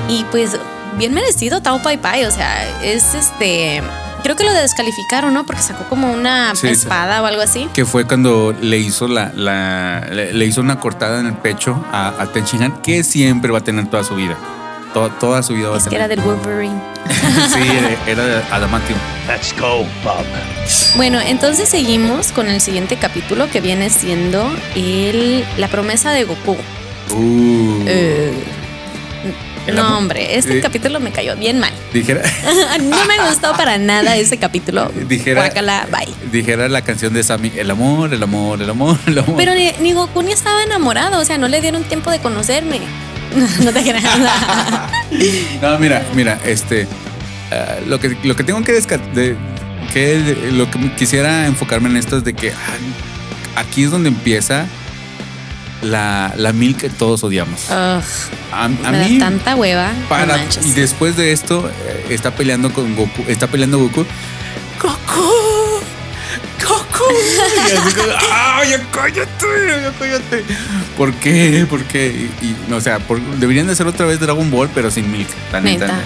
[0.10, 0.58] Y pues
[0.98, 3.82] bien merecido Tao Pai Pai, o sea, es este...
[4.22, 5.46] Creo que lo descalificaron, ¿no?
[5.46, 6.74] Porque sacó como una Sí, sí.
[6.74, 7.67] espada o algo así.
[7.74, 11.84] que fue cuando le hizo la, la- le, le hizo una cortada en el pecho
[11.91, 14.38] a, a Ten Shin Han, que siempre va a tener toda su vida.
[14.93, 16.79] To- toda su vida va Es a que era del Wolverine.
[17.53, 17.60] sí,
[18.08, 18.97] era de adamantium.
[19.27, 20.23] Let's go, Bob.
[20.95, 26.58] Bueno, entonces seguimos con el siguiente capítulo que viene siendo el, la promesa de Goku.
[27.10, 28.34] Uh, Eh,
[29.73, 30.62] no, hombre, este Eh.
[30.62, 31.71] capítulo me cayó bien mal.
[31.93, 32.21] dijera,
[32.82, 34.91] no me gustó para nada ese capítulo.
[35.08, 36.13] Dijera- Guácala, bye.
[36.32, 39.36] dijera la canción de Sammy, el amor, el amor, el amor, el amor.
[39.38, 42.79] Pero ni, ni Goku ni estaba enamorado, o sea, no le dieron tiempo de conocerme.
[43.64, 44.04] no te creas.
[45.62, 46.88] No, mira, mira, este.
[47.52, 49.10] ah, lo, que, lo que tengo que descartar.
[49.14, 54.10] que de- lo que quisiera enfocarme en esto es de que ah, aquí es donde
[54.10, 54.66] empieza
[55.84, 57.66] la, la mil que todos odiamos.
[57.70, 58.04] Ugh,
[58.54, 59.92] A, a me da mí, tanta hueva.
[60.10, 63.24] para, y después de esto, eh, está peleando con Goku.
[63.28, 64.06] Está peleando Goku.
[64.82, 65.30] ¡Goku!
[66.93, 69.82] Así como, ¡ah, ya cállate!
[69.82, 70.43] ¡Ya cállate!
[70.97, 71.65] ¿Por qué?
[71.69, 72.08] ¿Por qué?
[72.41, 75.12] Y, y, no, o sea, por- deberían de hacer otra vez Dragon Ball, pero sin
[75.12, 75.27] Milk.
[75.51, 75.86] La neta.
[75.88, 75.99] Neta.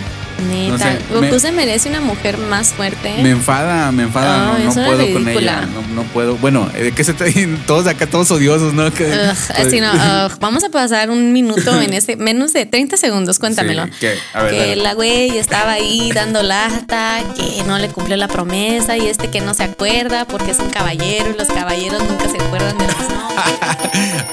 [0.49, 0.71] Neta.
[0.71, 3.13] No sé, Goku me- se merece una mujer más fuerte.
[3.23, 6.35] Me enfada, me enfada, no, puedo con ella, no, no puedo.
[6.37, 8.85] Bueno, ¿de qué se traen todos acá, todos odiosos, no?
[8.87, 13.85] Ugh, ugh, vamos a pasar un minuto en ese, menos de 30 segundos, cuéntamelo.
[13.85, 14.75] Sí, que- a ver, que dale.
[14.77, 19.41] la güey estaba ahí dando lata, que no le cumplió la promesa y este que
[19.41, 22.97] no se acuerda porque es un caballero y los caballeros nunca se acuerdan de los
[22.97, 24.25] nombres.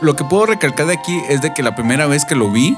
[0.00, 2.76] Lo que puedo recalcar de aquí es de que la primera vez que lo vi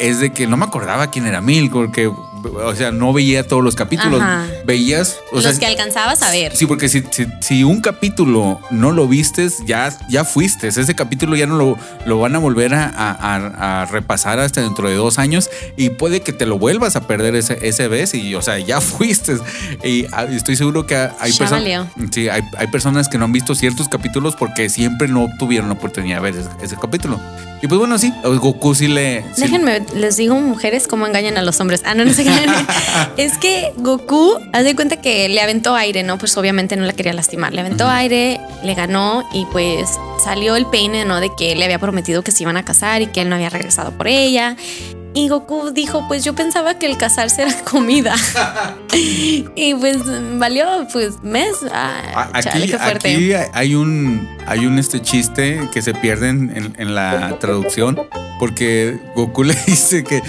[0.00, 2.10] es de que no me acordaba quién era Milk, porque,
[2.44, 4.20] o sea, no veía todos los capítulos.
[4.20, 4.46] Ajá.
[4.64, 6.54] Veías, o los sea, que alcanzabas a ver.
[6.56, 10.68] Sí, porque si, si, si un capítulo no lo vistes, ya, ya fuiste.
[10.68, 14.88] Ese capítulo ya no lo, lo van a volver a, a- a- repasar hasta dentro
[14.88, 18.34] de dos años y puede que te lo vuelvas a perder ese, ese vez y,
[18.34, 19.36] o sea, ya fuiste.
[19.84, 21.86] Y ah, estoy seguro que hay personas.
[22.12, 25.74] Sí, hay, hay personas que no han visto ciertos capítulos porque siempre no tuvieron la
[25.74, 27.20] oportunidad de ver ese, ese capítulo.
[27.62, 29.22] Y pues bueno, sí, a Goku sí le.
[29.34, 31.82] sí- Déjenme, les digo, mujeres, cómo engañan a los hombres.
[31.84, 32.29] Ah, no, no engañan.
[33.16, 36.18] es que Goku, haz de cuenta que le aventó aire, ¿no?
[36.18, 37.52] Pues obviamente no la quería lastimar.
[37.52, 39.90] Le aventó aire, le ganó y pues
[40.22, 41.20] salió el peine, ¿no?
[41.20, 43.50] De que le había prometido que se iban a casar y que él no había
[43.50, 44.56] regresado por ella.
[45.12, 48.14] Y Goku dijo, pues yo pensaba que el casarse era comida.
[48.94, 49.98] y pues
[50.38, 51.56] valió, pues, mes.
[51.72, 56.94] Ah, chale, Aquí, qué aquí hay un hay un este chiste que se pierde en
[56.94, 58.00] la traducción
[58.40, 60.22] porque Goku le dice que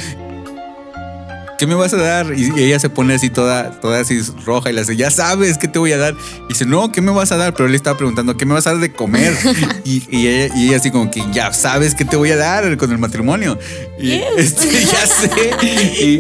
[1.62, 2.34] ¿qué me vas a dar?
[2.36, 5.68] Y, ella se pone así toda, toda así roja y le dice, ya sabes qué
[5.68, 6.16] te voy a dar.
[6.46, 7.54] Y dice, no, ¿qué me vas a dar?
[7.54, 9.32] Pero él le estaba preguntando, ¿qué me vas a dar de comer?
[9.86, 12.76] y, y ella, y ella así como que, ya sabes qué te voy a dar
[12.78, 13.60] con el matrimonio.
[14.00, 15.30] Y este, ya sé.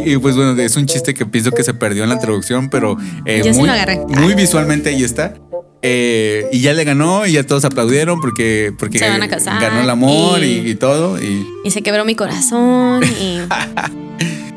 [0.06, 2.96] Y, pues bueno, es un chiste que pienso que se perdió en la traducción, pero
[3.26, 3.98] eh, Yo sí muy, lo agarré.
[3.98, 5.34] muy visualmente ahí está.
[5.82, 9.60] Eh, y ya le ganó y ya todos aplaudieron porque, porque Se van a casar
[9.60, 11.20] ganó el amor y, y- y todo.
[11.20, 13.40] Y, Y se quebró mi corazón y.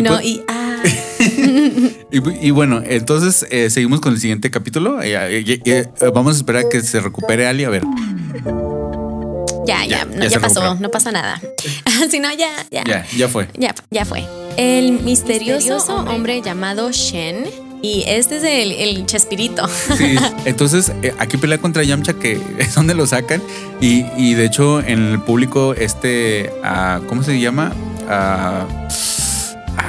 [0.00, 0.42] Y no, pues- y.
[0.48, 0.82] Ah.
[2.10, 5.02] y- y bueno, entonces eh, seguimos con el siguiente capítulo.
[5.02, 5.14] Eh,
[5.64, 7.64] eh, vamos a esperar a que se recupere Ali.
[7.64, 7.82] A ver.
[9.66, 10.80] Ya, Ya, ya, no, ya ya, se pasó, recuperó.
[10.80, 11.40] no pasa nada.
[12.10, 13.48] si no, ya, ya, Ya, ya fue.
[13.58, 14.24] ya, ya fue.
[14.56, 16.40] El misterioso, hombre.
[16.42, 17.44] llamado Shen.
[17.82, 19.66] Y este es el, el Chespirito.
[19.96, 23.40] Sí, entonces eh, aquí pelea contra Yamcha, que es donde lo sacan.
[23.80, 27.72] Y, y de hecho, en el público, este, ah, ¿cómo se llama?
[28.06, 28.66] Ah,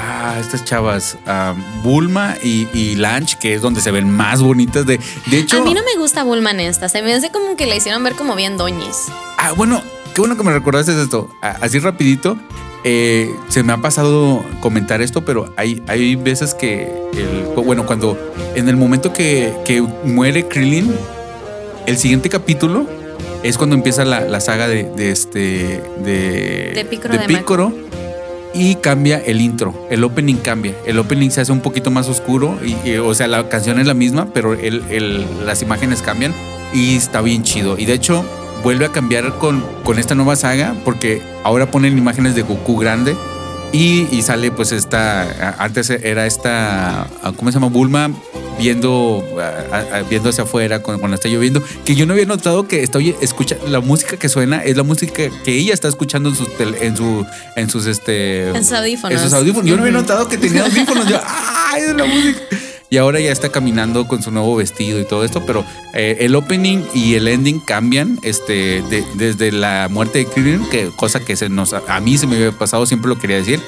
[0.02, 4.86] ah, estas chavas, ah, Bulma y, y Lanch, que es donde se ven más bonitas.
[4.86, 6.90] De, de hecho, A mí no me gusta Bulma en esta.
[6.90, 9.06] Se me hace como que la hicieron ver como bien doñis.
[9.38, 9.82] Ah, bueno,
[10.14, 11.30] qué bueno que me recordaste esto.
[11.42, 12.38] Así rapidito,
[12.84, 18.18] eh, se me ha pasado comentar esto, pero hay, hay veces que, el- bueno, cuando
[18.56, 20.94] en el momento que, que muere Krillin,
[21.86, 22.88] el siguiente capítulo
[23.44, 26.86] es cuando empieza la, la saga de, de este, de, De
[27.18, 27.74] de Pícoro,
[28.54, 32.58] y cambia el intro, el opening cambia, el opening se hace un poquito más oscuro,
[32.64, 34.56] y, o sea, la canción es la misma, pero
[35.46, 36.34] las imágenes cambian
[36.74, 37.78] y está bien chido.
[37.78, 38.26] Y de hecho,
[38.64, 43.16] vuelve a cambiar con, con esta nueva saga porque ahora ponen imágenes de Goku grande
[43.72, 47.70] y, y sale pues esta, antes era esta, ¿cómo se llama?
[47.70, 48.12] Bulma
[48.62, 52.84] viendo, a- viendo hacia afuera cuando, cuando está lloviendo, que yo no había notado que
[52.84, 56.48] estoy escucha la música que suena es la música que ella está escuchando en sus
[56.58, 59.18] tel- en su en sus este En sus audífonos.
[59.18, 59.66] en sus audífonos.
[59.70, 61.08] Yo no había notado que tenía audífonos.
[61.08, 62.40] Yo, ¡ay, es la música!
[62.90, 66.36] Y ahora ya está caminando con su nuevo vestido y todo esto, pero eh, el
[66.36, 71.38] opening y el ending cambian este, de- desde la muerte de Krillin, que cosa que
[71.38, 73.62] se nos, a mí se me había pasado, siempre lo quería decir,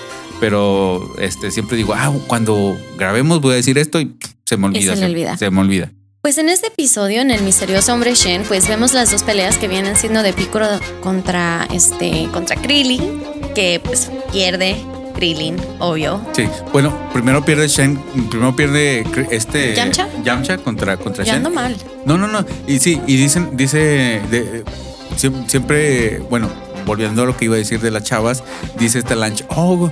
[0.43, 4.93] pero este, siempre digo, ah, cuando grabemos voy a decir esto y se me olvida.
[4.93, 5.38] se le olvida.
[5.38, 5.93] Se me olvida.
[6.21, 9.69] Pues en este episodio, en el misterioso hombre Shen, pues vemos las dos peleas que
[9.69, 10.67] vienen siendo de Piccolo
[11.01, 13.23] contra este contra Krillin,
[13.56, 14.75] que pues pierde
[15.15, 16.19] Krillin, obvio.
[16.34, 17.97] Sí, bueno, primero pierde Shen,
[18.29, 20.10] primero pierde este ¿Yamcha?
[20.25, 21.45] Yamcha contra, contra Ya Shen.
[21.45, 21.77] ando mal.
[22.06, 22.45] No, no, no.
[22.67, 24.65] Y sí, y dicen, dice, de-
[25.47, 26.49] siempre, bueno,
[26.86, 28.43] volviendo a lo que iba a decir de las chavas,
[28.77, 29.89] dice esta lancha, oh,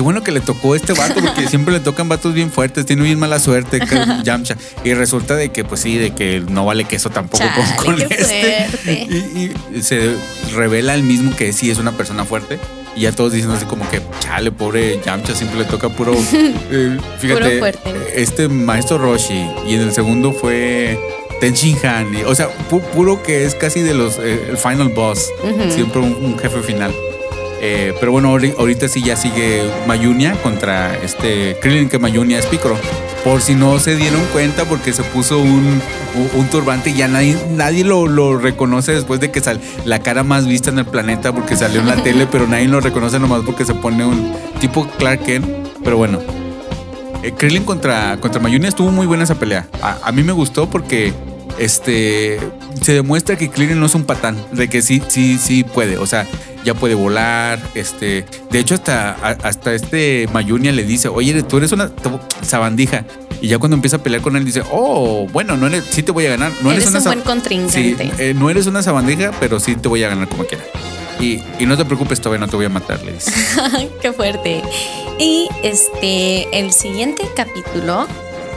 [0.00, 3.02] qué bueno que le tocó este vato, porque siempre le tocan vatos bien fuertes, tiene
[3.02, 3.78] bien mala suerte,
[4.24, 4.56] Yamcha.
[4.82, 7.44] Y resulta de que, pues sí, de que no vale queso tampoco
[7.76, 9.06] con, Chale, con qué este.
[9.12, 10.16] Y, y se
[10.54, 12.58] revela el mismo que sí es una persona fuerte.
[12.96, 16.14] Y ya todos dicen así como que, chale, pobre Yamcha, siempre le toca puro.
[16.70, 17.90] eh, fíjate, Puro fuerte.
[18.16, 19.46] este maestro Roshi.
[19.68, 20.98] Y en el segundo fue
[21.42, 22.16] Ten Han.
[22.24, 24.16] O sea, pu- puro que es casi de los.
[24.18, 25.26] eh, el final boss.
[25.44, 25.70] Ujú.
[25.70, 26.90] Siempre un, un jefe final.
[27.62, 32.46] Eh, pero bueno, ahori- ahorita sí ya sigue Mayunia contra este Krillin, que Mayunia es
[32.46, 32.76] Picoro.
[33.22, 35.48] Por si no se dieron cuenta, porque se puso un,
[36.16, 39.98] un, un turbante y ya nadie, nadie lo, lo reconoce después de que sal la
[39.98, 43.18] cara más vista en el planeta porque salió en la tele, pero nadie lo reconoce
[43.18, 45.46] nomás porque se pone un tipo Clark Kent.
[45.84, 46.18] Pero bueno,
[47.22, 49.68] eh, Krillin contra, contra Mayunia estuvo muy buena esa pelea.
[49.82, 51.12] A, a mí me gustó porque
[51.60, 52.40] este
[52.82, 55.98] se demuestra que Krillin no es un patán, de que sí, sí, sí puede.
[55.98, 56.26] O sea,
[56.64, 57.60] ya puede volar.
[57.74, 61.92] Este, de hecho, hasta, hasta este Mayunia le dice, oye, tú eres una
[62.42, 63.04] sabandija.
[63.42, 66.12] Y ya cuando empieza a pelear con él dice, oh, bueno, no eres, sí te
[66.12, 66.52] voy a ganar.
[66.62, 67.96] No eres, Eres una un buen contrincante.
[67.96, 70.64] Sí, eh, no eres una sabandija, pero sí te voy a ganar como quiera.
[71.20, 73.30] Y, y no te preocupes, todavía no te voy a matar, le dice.
[74.02, 74.62] Qué fuerte.
[75.18, 78.06] Y este, el siguiente capítulo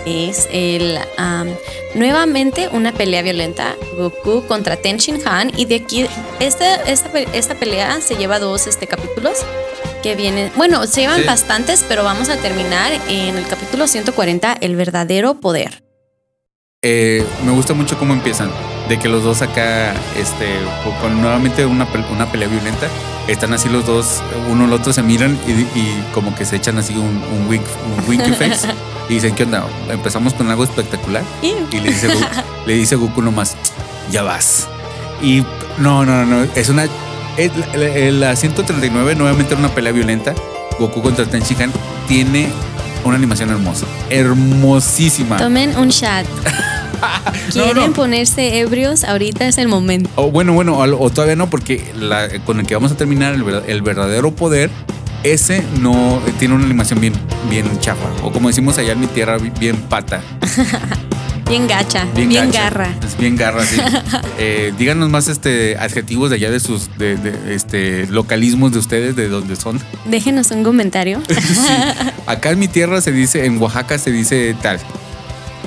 [0.06, 1.48] es el am,
[1.96, 6.06] nuevamente una pelea violenta Goku contra Ten Shin Han y de aquí
[6.40, 9.38] esta, esta, esta pelea se lleva dos este, capítulos
[10.02, 11.26] que vienen, bueno, se llevan Sí.
[11.28, 15.82] bastantes, pero vamos a terminar en el capítulo 140, el verdadero poder.
[16.82, 18.52] Eh, me gusta mucho cómo empiezan.
[18.90, 20.46] De que los dos acá, este,
[21.00, 22.90] con- nuevamente una, una pelea violenta.
[23.30, 26.78] Están así los dos, uno al otro se miran y, y como que se echan
[26.78, 27.64] así un, un, wink,
[28.28, 28.68] un face.
[29.10, 29.66] Y dicen, ¿qué onda?
[29.90, 31.24] Empezamos con algo espectacular.
[31.42, 32.26] Y le dice, Goku,
[32.66, 33.56] le dice Goku nomás,
[34.12, 34.68] ya vas.
[35.22, 35.44] Y
[35.80, 36.86] no, no, no, es una...
[36.86, 40.34] la, la- la 139 nuevamente una pelea violenta.
[40.80, 41.72] Goku contra Ten Shin Han
[42.08, 42.48] tiene
[43.04, 43.86] una animación hermosa.
[44.10, 45.38] Hermosísima.
[45.38, 46.26] Tomen un shot.
[47.52, 47.92] ¿Quieren no.
[47.94, 49.04] ponerse ebrios?
[49.04, 50.10] Ahorita es el momento.
[50.16, 53.34] O bueno, bueno, o, o todavía no, porque la- con el que vamos a terminar,
[53.34, 54.70] el, el verdadero poder,
[55.24, 57.14] ese no eh, tiene una animación bien,
[57.50, 58.08] bien chafa.
[58.24, 60.22] O como decimos allá en mi tierra, bi- bien pata.
[61.50, 62.64] Bien gacha, bien, Bien, gacha.
[62.64, 62.96] garra.
[63.06, 63.76] Es bien garra, sí.
[64.40, 69.16] Eh, díganos más este adjetivos de allá de sus de, de, este localismos de ustedes,
[69.16, 69.80] de donde son.
[70.06, 71.22] Déjenos un comentario.
[71.30, 71.68] Sí.
[72.26, 74.80] Acá en mi tierra se dice, en Oaxaca se dice tal.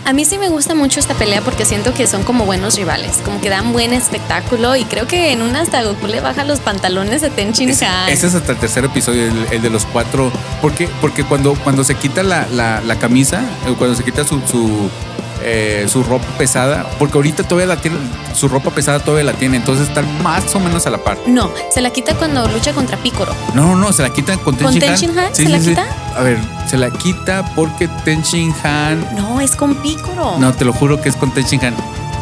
[0.07, 3.17] A mí sí me gusta mucho esta pelea porque siento que son como buenos rivales,
[3.25, 6.61] como que dan buen espectáculo y creo que en una hasta Goku le baja los
[6.61, 8.09] pantalones de Ten Shin Ese, Han.
[8.09, 10.31] ese es hasta el tercer episodio, el, el de los cuatro.
[10.63, 14.41] Porque, porque cuando, cuando se quita la, la- la camisa, eh, cuando se quita su,
[14.49, 14.89] su,
[15.49, 17.97] eh, su ropa pesada, porque ahorita todavía la tiene,
[18.35, 21.19] su ropa pesada todavía la tiene, entonces están más o menos a la par.
[21.27, 23.33] No, se la quita cuando lucha contra Picoro.
[23.55, 24.97] No, no, no, se la quita con Ten ¿Con Shin Ten Han.
[24.99, 25.35] Shin Han?
[25.35, 25.87] ¿Se la quita?
[26.17, 29.07] A ver, se la quita porque Ten Shin Han.
[29.15, 30.37] No, es con Picoro.
[30.39, 31.77] No, te lo juro que es con Ten Shin Han.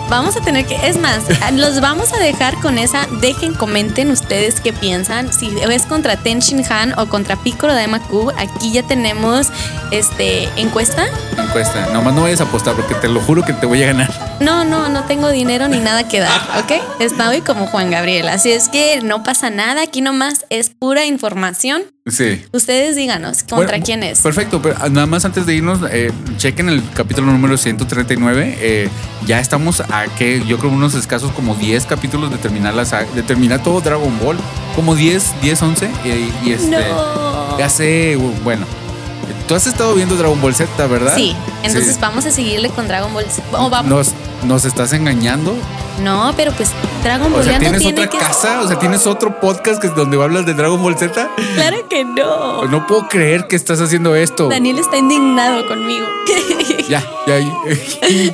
[0.08, 3.06] Vamos a tener que, es más, los vamos a dejar con esa.
[3.20, 5.32] Dejen, comenten ustedes qué piensan.
[5.32, 8.30] Si es contra Ten Shin Han o contra Picoro de Maku.
[8.36, 9.48] Aquí ya tenemos
[9.90, 11.06] este encuesta.
[11.36, 11.86] Encuesta.
[11.92, 14.38] Nomás no vayas a apostar porque te lo juro que te voy a ganar.
[14.40, 16.72] No, no, no tengo dinero ni nada que dar, ¿ok?
[17.00, 21.93] Estoy como Juan Gabriel, así es que no pasa nada, aquí nomás es pura información.
[22.06, 22.44] Sí.
[22.52, 24.20] Ustedes díganos, ¿contra Bueno, quién es?
[24.20, 28.58] Perfecto, pero nada más antes de irnos, eh, chequen el capítulo número 139.
[28.60, 28.88] eh,
[29.26, 33.10] ya estamos a que yo creo unos escasos como 10 capítulos de terminar la saga-
[33.14, 34.36] de terminar todo Dragon Ball.
[34.76, 35.88] Como 10, 10, 11.
[36.04, 36.68] Y, y este.
[36.68, 37.58] No.
[37.58, 38.66] Ya sé, bueno.
[39.46, 41.14] Tú has estado viendo Dragon Ball Z, ¿verdad?
[41.14, 41.98] Sí, entonces Sí.
[42.00, 43.26] vamos a seguirle con Dragon Ball.
[43.30, 43.42] Z.
[43.59, 44.12] O Nos,
[44.44, 45.54] nos estás engañando.
[46.02, 46.70] No, pero pues
[47.02, 48.18] Dragon O Ball sea, ya no ¿tienes tiene otra que.
[48.18, 48.62] casa?
[48.62, 51.30] O sea, ¿tienes otro podcast que, donde hablas de Dragon Ball Z?
[51.57, 52.64] Claro que no.
[52.64, 54.48] No puedo creer que estás haciendo esto.
[54.48, 56.07] Daniel está indignado conmigo.
[56.88, 57.38] Ya, ya,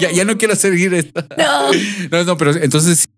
[0.01, 1.23] ya, ya no quiero seguir esto.
[1.39, 1.71] no.
[2.11, 3.09] No, no, pero entonces,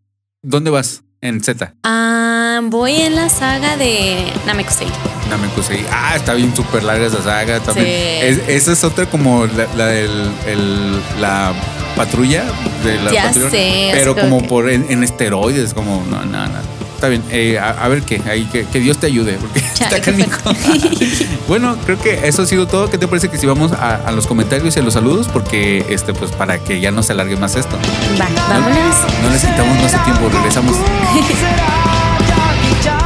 [0.43, 1.03] ¿dónde vas?
[1.25, 1.73] En Z.
[1.85, 4.89] Ah, voy en la saga de Namekusei.
[5.31, 5.87] Namekusei.
[5.93, 7.87] Ah, está bien súper larga esa saga también.
[7.87, 7.93] Sí.
[8.27, 10.11] Es- esa es otra como la, la del
[10.49, 11.53] el- la
[11.95, 12.43] patrulla
[12.83, 16.25] de la Ya patrulla, sé, pero como como que- por en, en esteroides, como no,
[16.25, 16.59] no, no.
[17.03, 19.97] Está bien, eh, a, a ver qué, ahí que, que Dios te ayude, porque Chale,
[19.97, 21.29] está fuerte.
[21.49, 22.89] bueno, creo que eso ha sido todo.
[22.91, 25.27] ¿Qué te parece que si vamos a, a los comentarios y a los saludos?
[25.27, 27.77] Porque este, pues para que ya no se alargue más esto.
[28.21, 28.97] Va, vámonos.
[29.21, 30.77] No necesitamos más tiempo, regresamos.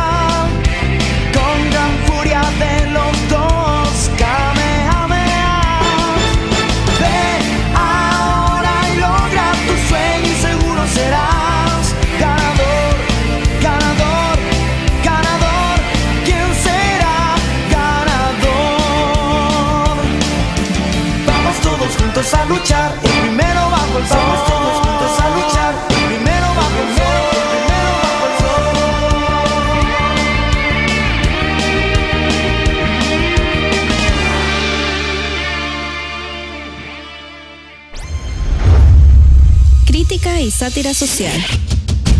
[40.67, 41.33] sátira social.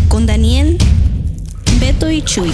[0.07, 0.77] Con Daniel,
[1.81, 2.49] Beto y Chuy.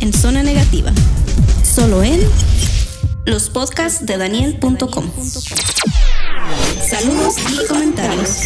[0.00, 0.90] en Zona Negativa.
[1.62, 2.18] Solo en
[3.26, 5.04] los podcasts de Daniel.com.
[6.88, 8.38] Saludos y comentarios.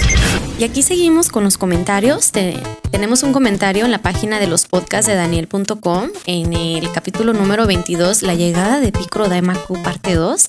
[0.59, 2.33] Y aquí seguimos con los comentarios.
[2.33, 7.33] Te- tenemos un comentario en la página de los podcasts de Daniel.com en el capítulo
[7.33, 10.47] número 22, La llegada de Picro Daimaku, parte 2,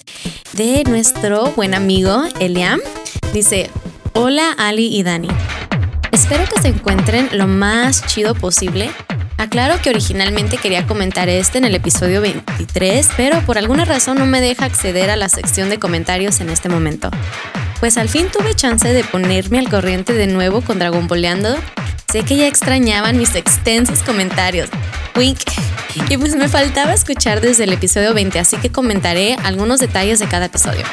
[0.53, 2.79] de nuestro buen amigo Eliam.
[3.33, 3.69] Dice:
[4.17, 5.27] Hola Ali y Dani.
[6.13, 8.89] Espero que se encuentren lo más chido posible.
[9.37, 14.25] Aclaro que originalmente quería comentar este en el episodio 23, pero por alguna razón no
[14.25, 17.11] me deja acceder a la sección de comentarios en este momento.
[17.81, 21.53] Pues al fin tuve chance de ponerme al corriente de nuevo con Dragon Boleando.
[22.09, 24.69] Sé que ya extrañaban mis extensos comentarios.
[25.17, 25.41] Wink.
[26.09, 30.27] Y pues me faltaba escuchar desde el episodio 20, así que comentaré algunos detalles de
[30.27, 30.85] cada episodio.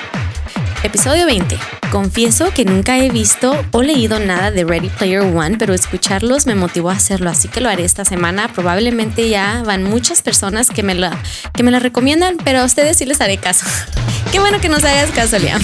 [0.84, 1.56] Episodio 20.
[1.92, 6.56] Confieso que nunca he visto o leído nada de Ready Player One, pero escucharlos me
[6.56, 8.48] motivó a hacerlo, así que lo haré esta semana.
[8.52, 11.16] Probablemente ya van muchas personas que me la,
[11.54, 13.64] que me recomiendan, pero a ustedes sí les haré caso.
[14.32, 15.62] Qué bueno que nos hagas caso, Liam.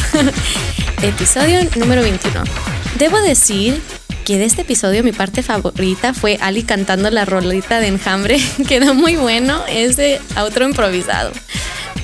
[1.02, 2.44] Episodio número 21.
[2.96, 3.83] Debo decir
[4.24, 8.38] que de este episodio mi parte favorita fue Ali cantando la rolita de enjambre.
[8.68, 11.33] Quedó muy bueno ese outro improvisado.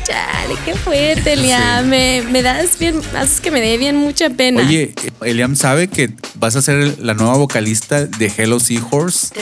[0.04, 1.86] Chale, qué fuerte, Liam.
[1.88, 4.60] Me, me das bien, haces que me dé bien mucha pena.
[4.60, 9.34] Oye, Eliam sabe que vas a ser la nueva vocalista de Hello Seahorse.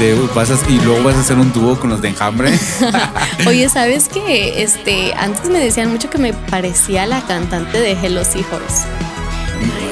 [0.00, 2.52] De, vas a- y luego vas a hacer un dúo con los de Enjambre.
[3.46, 4.62] Oye, ¿sabes qué?
[4.62, 8.86] Este, antes me decían mucho que me parecía la cantante de Hello Seahorse.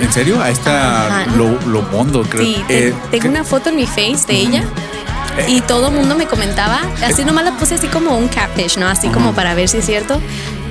[0.01, 0.41] ¿En serio?
[0.43, 1.31] A esta Ajá.
[1.37, 1.59] lo,
[2.25, 2.43] creo.
[2.45, 4.65] Sí, te- Eh, tengo que- una foto en mi face de ella.
[5.49, 8.87] Y todo el mundo me comentaba, así nomás la puse así como un catfish, ¿no?
[8.87, 10.21] Así como para ver si es cierto.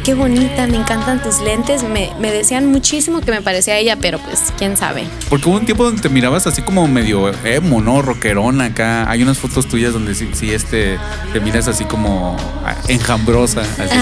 [0.06, 1.82] Qué bonita, me encantan tus lentes.
[1.82, 5.08] Me, me decían muchísimo que me parecía a ella, pero pues quién sabe.
[5.30, 8.04] Porque hubo un tiempo donde te mirabas así como medio emo, ¿no?
[8.04, 9.10] Rockerona acá.
[9.10, 11.00] Hay unas fotos tuyas donde sí, sí, este,
[11.34, 13.62] te miras así como ah, enjambrosa.
[13.62, 13.96] Así.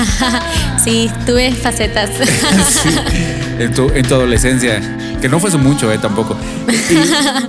[0.84, 2.10] Sí, tuve facetas.
[2.84, 2.89] Sí,
[3.60, 4.82] en, tu, en tu adolescencia.
[5.23, 6.36] Que no fue mucho, eh, tampoco.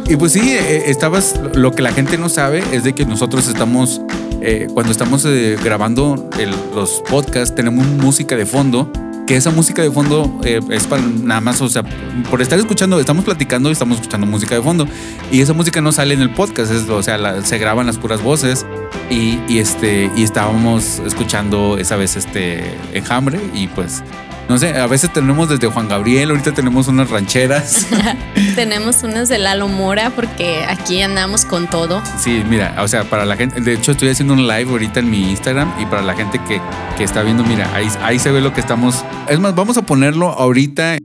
[0.08, 1.34] Y, pues sí, eh, estabas.
[1.54, 4.00] Lo que la gente no sabe es de que nosotros estamos.
[4.40, 6.30] eh, cuando estamos eh, grabando
[6.72, 8.92] los podcasts, tenemos música de fondo.
[9.26, 11.82] Que esa música de fondo eh, es para nada más, o sea,
[12.30, 14.86] por estar escuchando, estamos platicando y estamos escuchando música de fondo.
[15.32, 18.22] Y esa música no sale en el podcast, es, o sea, se graban las puras
[18.22, 18.64] voces.
[19.10, 24.02] Y, y este, y estábamos escuchando esa vez este enjambre y pues
[24.48, 27.86] no sé, a veces tenemos desde Juan Gabriel, ahorita tenemos unas rancheras.
[28.54, 32.02] Tenemos unas de Lalo Mora porque aquí andamos con todo.
[32.18, 35.10] Sí, mira, o sea, para la gente, de hecho estoy haciendo un live ahorita en
[35.10, 36.60] mi Instagram y para la gente que,
[36.96, 39.04] que está viendo, mira, ahí, ahí se ve lo que estamos.
[39.28, 40.98] Es más, vamos a ponerlo ahorita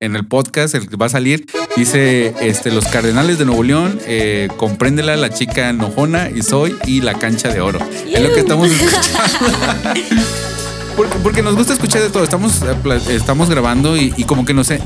[0.00, 1.46] en el podcast, el que va a salir.
[1.76, 7.00] Dice, este, los Cardenales de Nuevo León, eh, compréndela la chica enojona y soy y
[7.00, 7.80] la cancha de oro.
[8.10, 9.58] Es lo que estamos escuchando.
[10.96, 12.24] Porque, porque nos gusta escuchar de todo.
[12.24, 14.80] Estamos, eh, estamos grabando y, y como que no sé,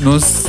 [0.00, 0.44] nos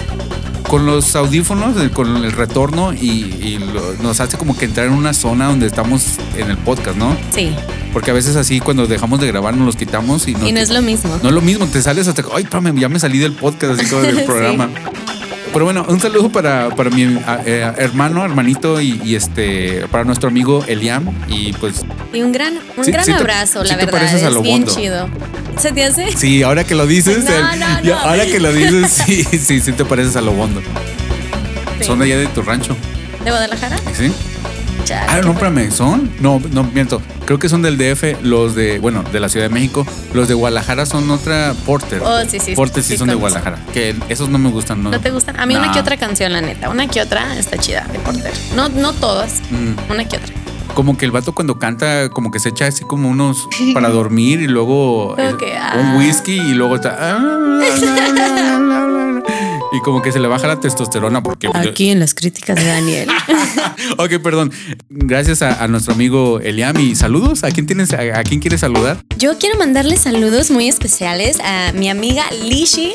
[0.69, 2.99] con los audífonos, con el retorno y,
[3.41, 6.95] y lo- nos hace como que entrar en una zona donde estamos en el podcast,
[6.95, 7.17] ¿no?
[7.33, 7.51] Sí,
[7.91, 10.57] Porque a veces así cuando dejamos de grabar nos los quitamos y no, y no
[10.57, 11.17] te- es lo mismo.
[11.23, 13.89] no es lo mismo, te sales hasta, ay, espérame, ya me salí del podcast, así
[13.89, 14.27] como del Sí.
[15.51, 17.03] Pero bueno, un saludo para, para mi
[17.45, 21.09] eh, hermano, hermanito y, y este, para nuestro amigo Eliam.
[21.27, 21.83] Y pues,
[22.13, 23.99] Y un gran, un Sí, gran sí te- abrazo, sí la te verdad.
[23.99, 24.75] pareces a es bien Lobondo.
[24.75, 25.09] chido.
[25.59, 26.15] ¿Se te hace?
[26.15, 27.99] sí, ahora que lo dices, No, el- no, ya- no.
[27.99, 30.62] ahora que lo dices, sí, sí, sí te pareces a Lobondo.
[31.79, 31.85] Sí.
[31.85, 32.75] Son de allá de tu rancho,
[33.23, 33.77] ¿De Guadalajara?
[33.97, 34.12] ¿sí?
[34.91, 36.12] Ah, no, espérame, ¿son?
[36.19, 37.02] No, no, miento.
[37.25, 39.86] Creo que son del DF, los de, bueno, de la Ciudad de México.
[40.13, 42.02] Los de Guadalajara son otra Porter.
[42.04, 43.15] Oh, sí, sí, Porter sí, sí son de.
[43.15, 43.60] Guadalajara.
[43.73, 44.91] Que esos no me gustan, ¿no?
[44.91, 45.39] ¿No te gustan?
[45.39, 45.73] A mí una No.
[45.73, 46.69] que otra canción, la neta.
[46.69, 48.32] Una que otra está chida de Porter.
[48.56, 49.41] No, no todas.
[49.52, 49.91] Mm.
[49.91, 50.34] Una que otra.
[50.73, 54.41] Como que el vato cuando canta, como que se echa así como unos para dormir
[54.41, 55.75] y luego que, ah.
[55.78, 56.97] un whisky y luego está.
[56.99, 57.60] ah,
[59.71, 61.49] y como que se le baja la testosterona porque.
[61.54, 63.10] Aquí en las críticas de Daniel.
[63.97, 64.52] ok, perdón.
[64.89, 67.43] Gracias a, nuestro amigo Eliam y saludos.
[67.43, 67.93] ¿A quién tienes?
[67.93, 69.04] A, a quién quieres saludar?
[69.17, 72.91] Yo quiero mandarle saludos muy especiales a mi amiga Lishi,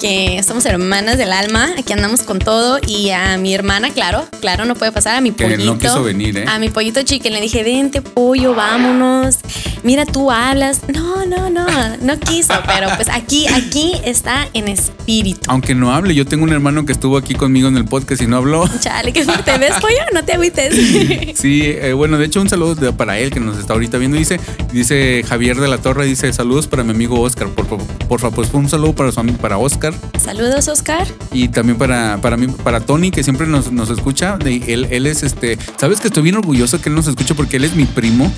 [0.00, 4.64] que somos hermanas del alma, aquí andamos con todo, y a mi hermana, claro, claro,
[4.64, 5.64] no puede pasar, a mi Que pollito.
[5.64, 6.44] no quiso venir, ¿eh?
[6.48, 9.38] A mi pollito chicken le dije, vente pollo, vámonos.
[9.82, 10.80] Mira, tú hablas.
[10.88, 11.66] No, no, no,
[12.00, 15.40] no quiso, pero pues aquí, aquí está en espíritu.
[15.48, 18.26] Aunque no hable, yo tengo un hermano que estuvo aquí conmigo en el podcast y
[18.26, 18.68] no habló.
[18.80, 20.74] Chale, qué fuerte ves, pollo, no te agüites.
[21.36, 24.16] Sí, eh, bueno, de hecho un saludo para él que nos está ahorita viendo.
[24.16, 24.40] Dice,
[24.72, 27.48] dice Javier de la Torre, dice saludos para mi amigo Oscar.
[27.48, 29.85] Por, por, por favor, pues un saludo para su para Oscar
[30.22, 31.06] Saludos, Oscar.
[31.32, 34.36] y también para, para mí, para Tony, que siempre nos, nos escucha.
[34.38, 37.56] De- él, él es este, sabes que estoy bien orgulloso que él nos escucha porque
[37.56, 38.32] él es mi primo.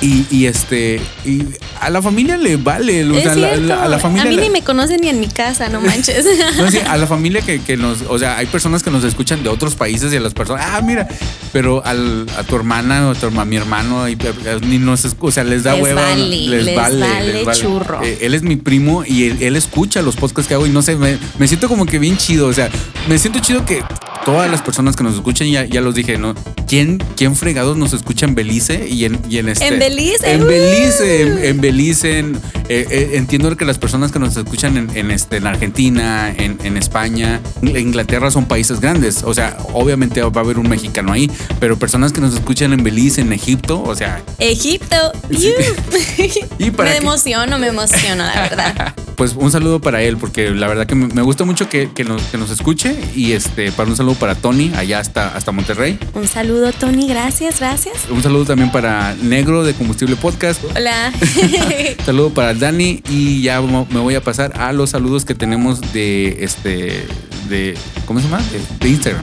[0.00, 1.42] Y, y este, y
[1.80, 3.04] a la familia le vale.
[3.10, 4.22] o sea, la- a la familia.
[4.22, 6.24] a mí ni me conocen ni en mi casa, no manches.
[6.56, 9.42] No, sí, a la familia que, que nos, o sea, hay personas que nos escuchan
[9.42, 11.08] de otros países y a las personas, ah, mira,
[11.52, 15.04] pero al, a tu hermana o a, tu a mi hermano, y, eh, ni nos,
[15.18, 18.00] o sea, les da Les hueva, vale, les vale churro.
[18.04, 20.80] Eh, él es mi primo y él, él escucha los podcasts que hago y no
[20.82, 22.68] sé, me, me siento como que bien chido, o sea,
[23.08, 23.82] me siento chido que
[24.24, 26.34] todas las personas que nos escuchan, ya, ya los dije, ¿no?
[26.68, 29.66] ¿Quién, quién fregados nos escucha en Belice y en, y en este...
[29.66, 30.46] En Belice, En ¡uh!
[30.46, 32.36] Belice, en, en Belice, en-
[32.68, 36.76] eh, eh, entiendo que las personas que nos escuchan en, en, este, en Argentina, en,
[36.76, 39.22] España, en Inglaterra son países grandes.
[39.24, 42.82] O sea, obviamente va a haber un mexicano ahí, pero personas que nos escuchan en
[42.84, 44.96] Belice, en Egipto, o sea, Egipto.
[46.58, 48.94] ¿Y para me emociono, me emociono, la verdad.
[49.16, 52.04] pues un saludo para él, porque la verdad que me me gusta mucho que, que
[52.04, 52.94] nos, que nos escuche.
[53.14, 55.98] Y este, para un saludo para Tony, allá hasta, hasta Monterrey.
[56.14, 57.06] Un saludo, Tony.
[57.08, 58.08] Gracias, gracias.
[58.10, 60.62] Un saludo también para Negro de Combustible Podcast.
[60.76, 61.12] Hola.
[62.04, 66.44] Saludo para Dani y ya me voy a pasar a los saludos que tenemos de
[66.44, 67.06] este
[67.48, 68.42] de ¿cómo se llama?
[68.50, 69.22] De, de Instagram.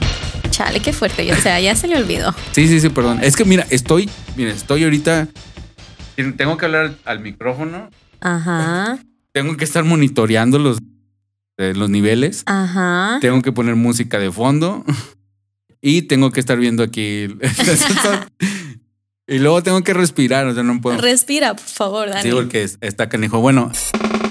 [0.50, 1.30] Chale, qué fuerte.
[1.32, 2.34] O sea, ya se le olvidó.
[2.52, 3.18] Sí, sí, sí, perdón.
[3.22, 5.28] Es que mira, estoy, mira, estoy ahorita
[6.36, 8.98] tengo que hablar al micrófono, Ajá.
[9.32, 10.78] tengo que estar monitoreando los
[11.58, 13.18] eh, los niveles, Ajá.
[13.20, 14.82] tengo que poner música de fondo
[15.80, 17.26] y tengo que estar viendo aquí
[19.28, 20.98] y luego tengo que respirar, o sea, no puedo.
[20.98, 22.22] Respira, por favor, Dani.
[22.22, 23.40] Sí, porque es- está canijo.
[23.40, 23.70] Bueno,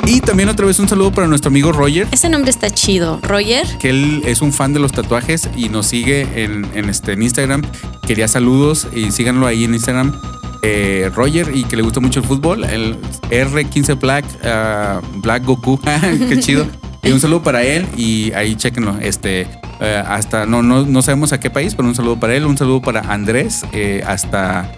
[0.08, 2.08] y también otra vez un saludo para nuestro amigo Roger.
[2.12, 3.20] Ese nombre está chido.
[3.24, 3.66] Roger.
[3.80, 7.24] que él es un fan de los tatuajes y nos sigue en, en este, en
[7.24, 7.62] Instagram.
[8.08, 10.14] Quería saludos y síganlo ahí en Instagram.
[10.62, 12.64] Eh, Roger y que le gusta mucho el fútbol.
[12.64, 12.98] El
[13.30, 15.80] R15 Black, ah, Black Goku.
[16.30, 16.66] Qué chido.
[17.06, 18.97] Y un saludo para él y ahí chequenlo.
[18.99, 19.47] Este,
[19.80, 22.45] eh, hasta, no, no, no sabemos a qué país, pero un saludo para él.
[22.45, 23.64] Un saludo para Andrés.
[23.74, 24.72] eh, hasta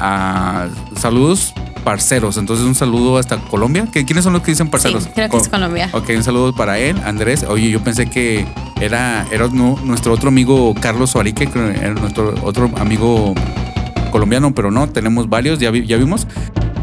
[0.00, 0.66] ah,
[0.96, 1.54] saludos
[1.84, 2.36] parceros.
[2.36, 3.86] Entonces un saludo hasta Colombia.
[3.92, 5.04] ¿Qué- ¿Quiénes son los que dicen parceros?
[5.04, 5.88] Sí, creo que es Co- Colombia.
[5.92, 7.44] Ok, un saludo para él, Andrés.
[7.48, 8.44] Oye, yo pensé que
[8.80, 13.34] era, era nu- nuestro otro amigo Carlos Suarique, que era nuestro otro amigo
[14.10, 16.26] colombiano, pero no, tenemos varios, ya, vi- ya vimos.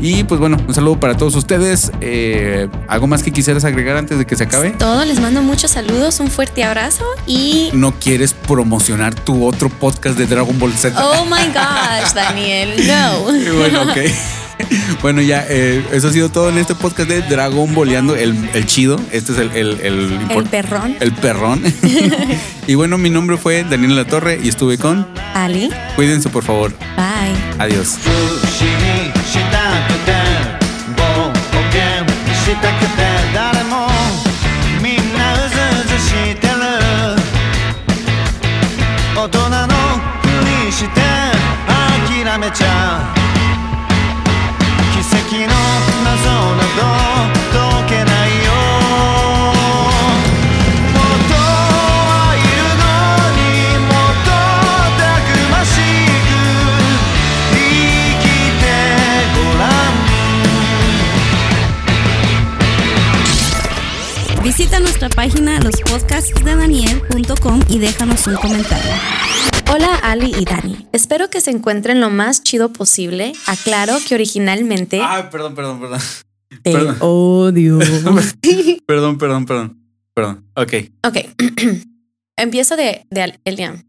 [0.01, 1.91] Y pues bueno, un saludo para todos ustedes.
[2.01, 4.71] Eh, ¿Algo más que quisieras agregar antes de que se acabe?
[4.71, 7.69] Todo, les mando muchos saludos, un fuerte abrazo y.
[7.73, 10.95] ¿No quieres promocionar tu otro podcast de Dragon Ball Z?
[11.03, 13.53] Oh my gosh, Daniel, no.
[13.57, 13.97] Bueno, ok.
[15.01, 18.65] Bueno, ya, eh, eso ha sido todo en este podcast de Dragon Boleando, el, el
[18.65, 18.99] chido.
[19.11, 20.95] Este es el, el, el, El perrón.
[21.01, 21.61] El perrón.
[22.67, 25.07] y bueno, mi nombre fue Daniel La Torre y estuve con.
[25.33, 26.71] Ali, Cuídense, por favor.
[26.95, 27.59] bye.
[27.59, 27.97] Adiós.
[32.61, 33.03] たくて
[33.33, 33.87] 誰も
[34.81, 36.53] みんなうずうずしてる。
[39.15, 39.73] 大人の
[40.21, 40.25] ふ
[40.65, 41.01] りして
[42.25, 43.14] 諦めちゃう。
[64.57, 68.89] Visita nuestra página lospodcastsdedaniel.com y déjanos un comentario.
[69.69, 73.33] Hola Ali y Dani, espero que se encuentren lo más chido posible.
[73.47, 75.99] Aclaro que originalmente Ah, perdón, perdón, perdón.
[76.63, 76.95] te perdón.
[77.01, 77.79] odio.
[78.87, 79.81] Perdón, perdón, perdón.
[80.13, 80.45] Perdón.
[80.55, 80.73] Ok.
[81.03, 81.17] ok,
[82.37, 83.83] empiezo de, de Eliam.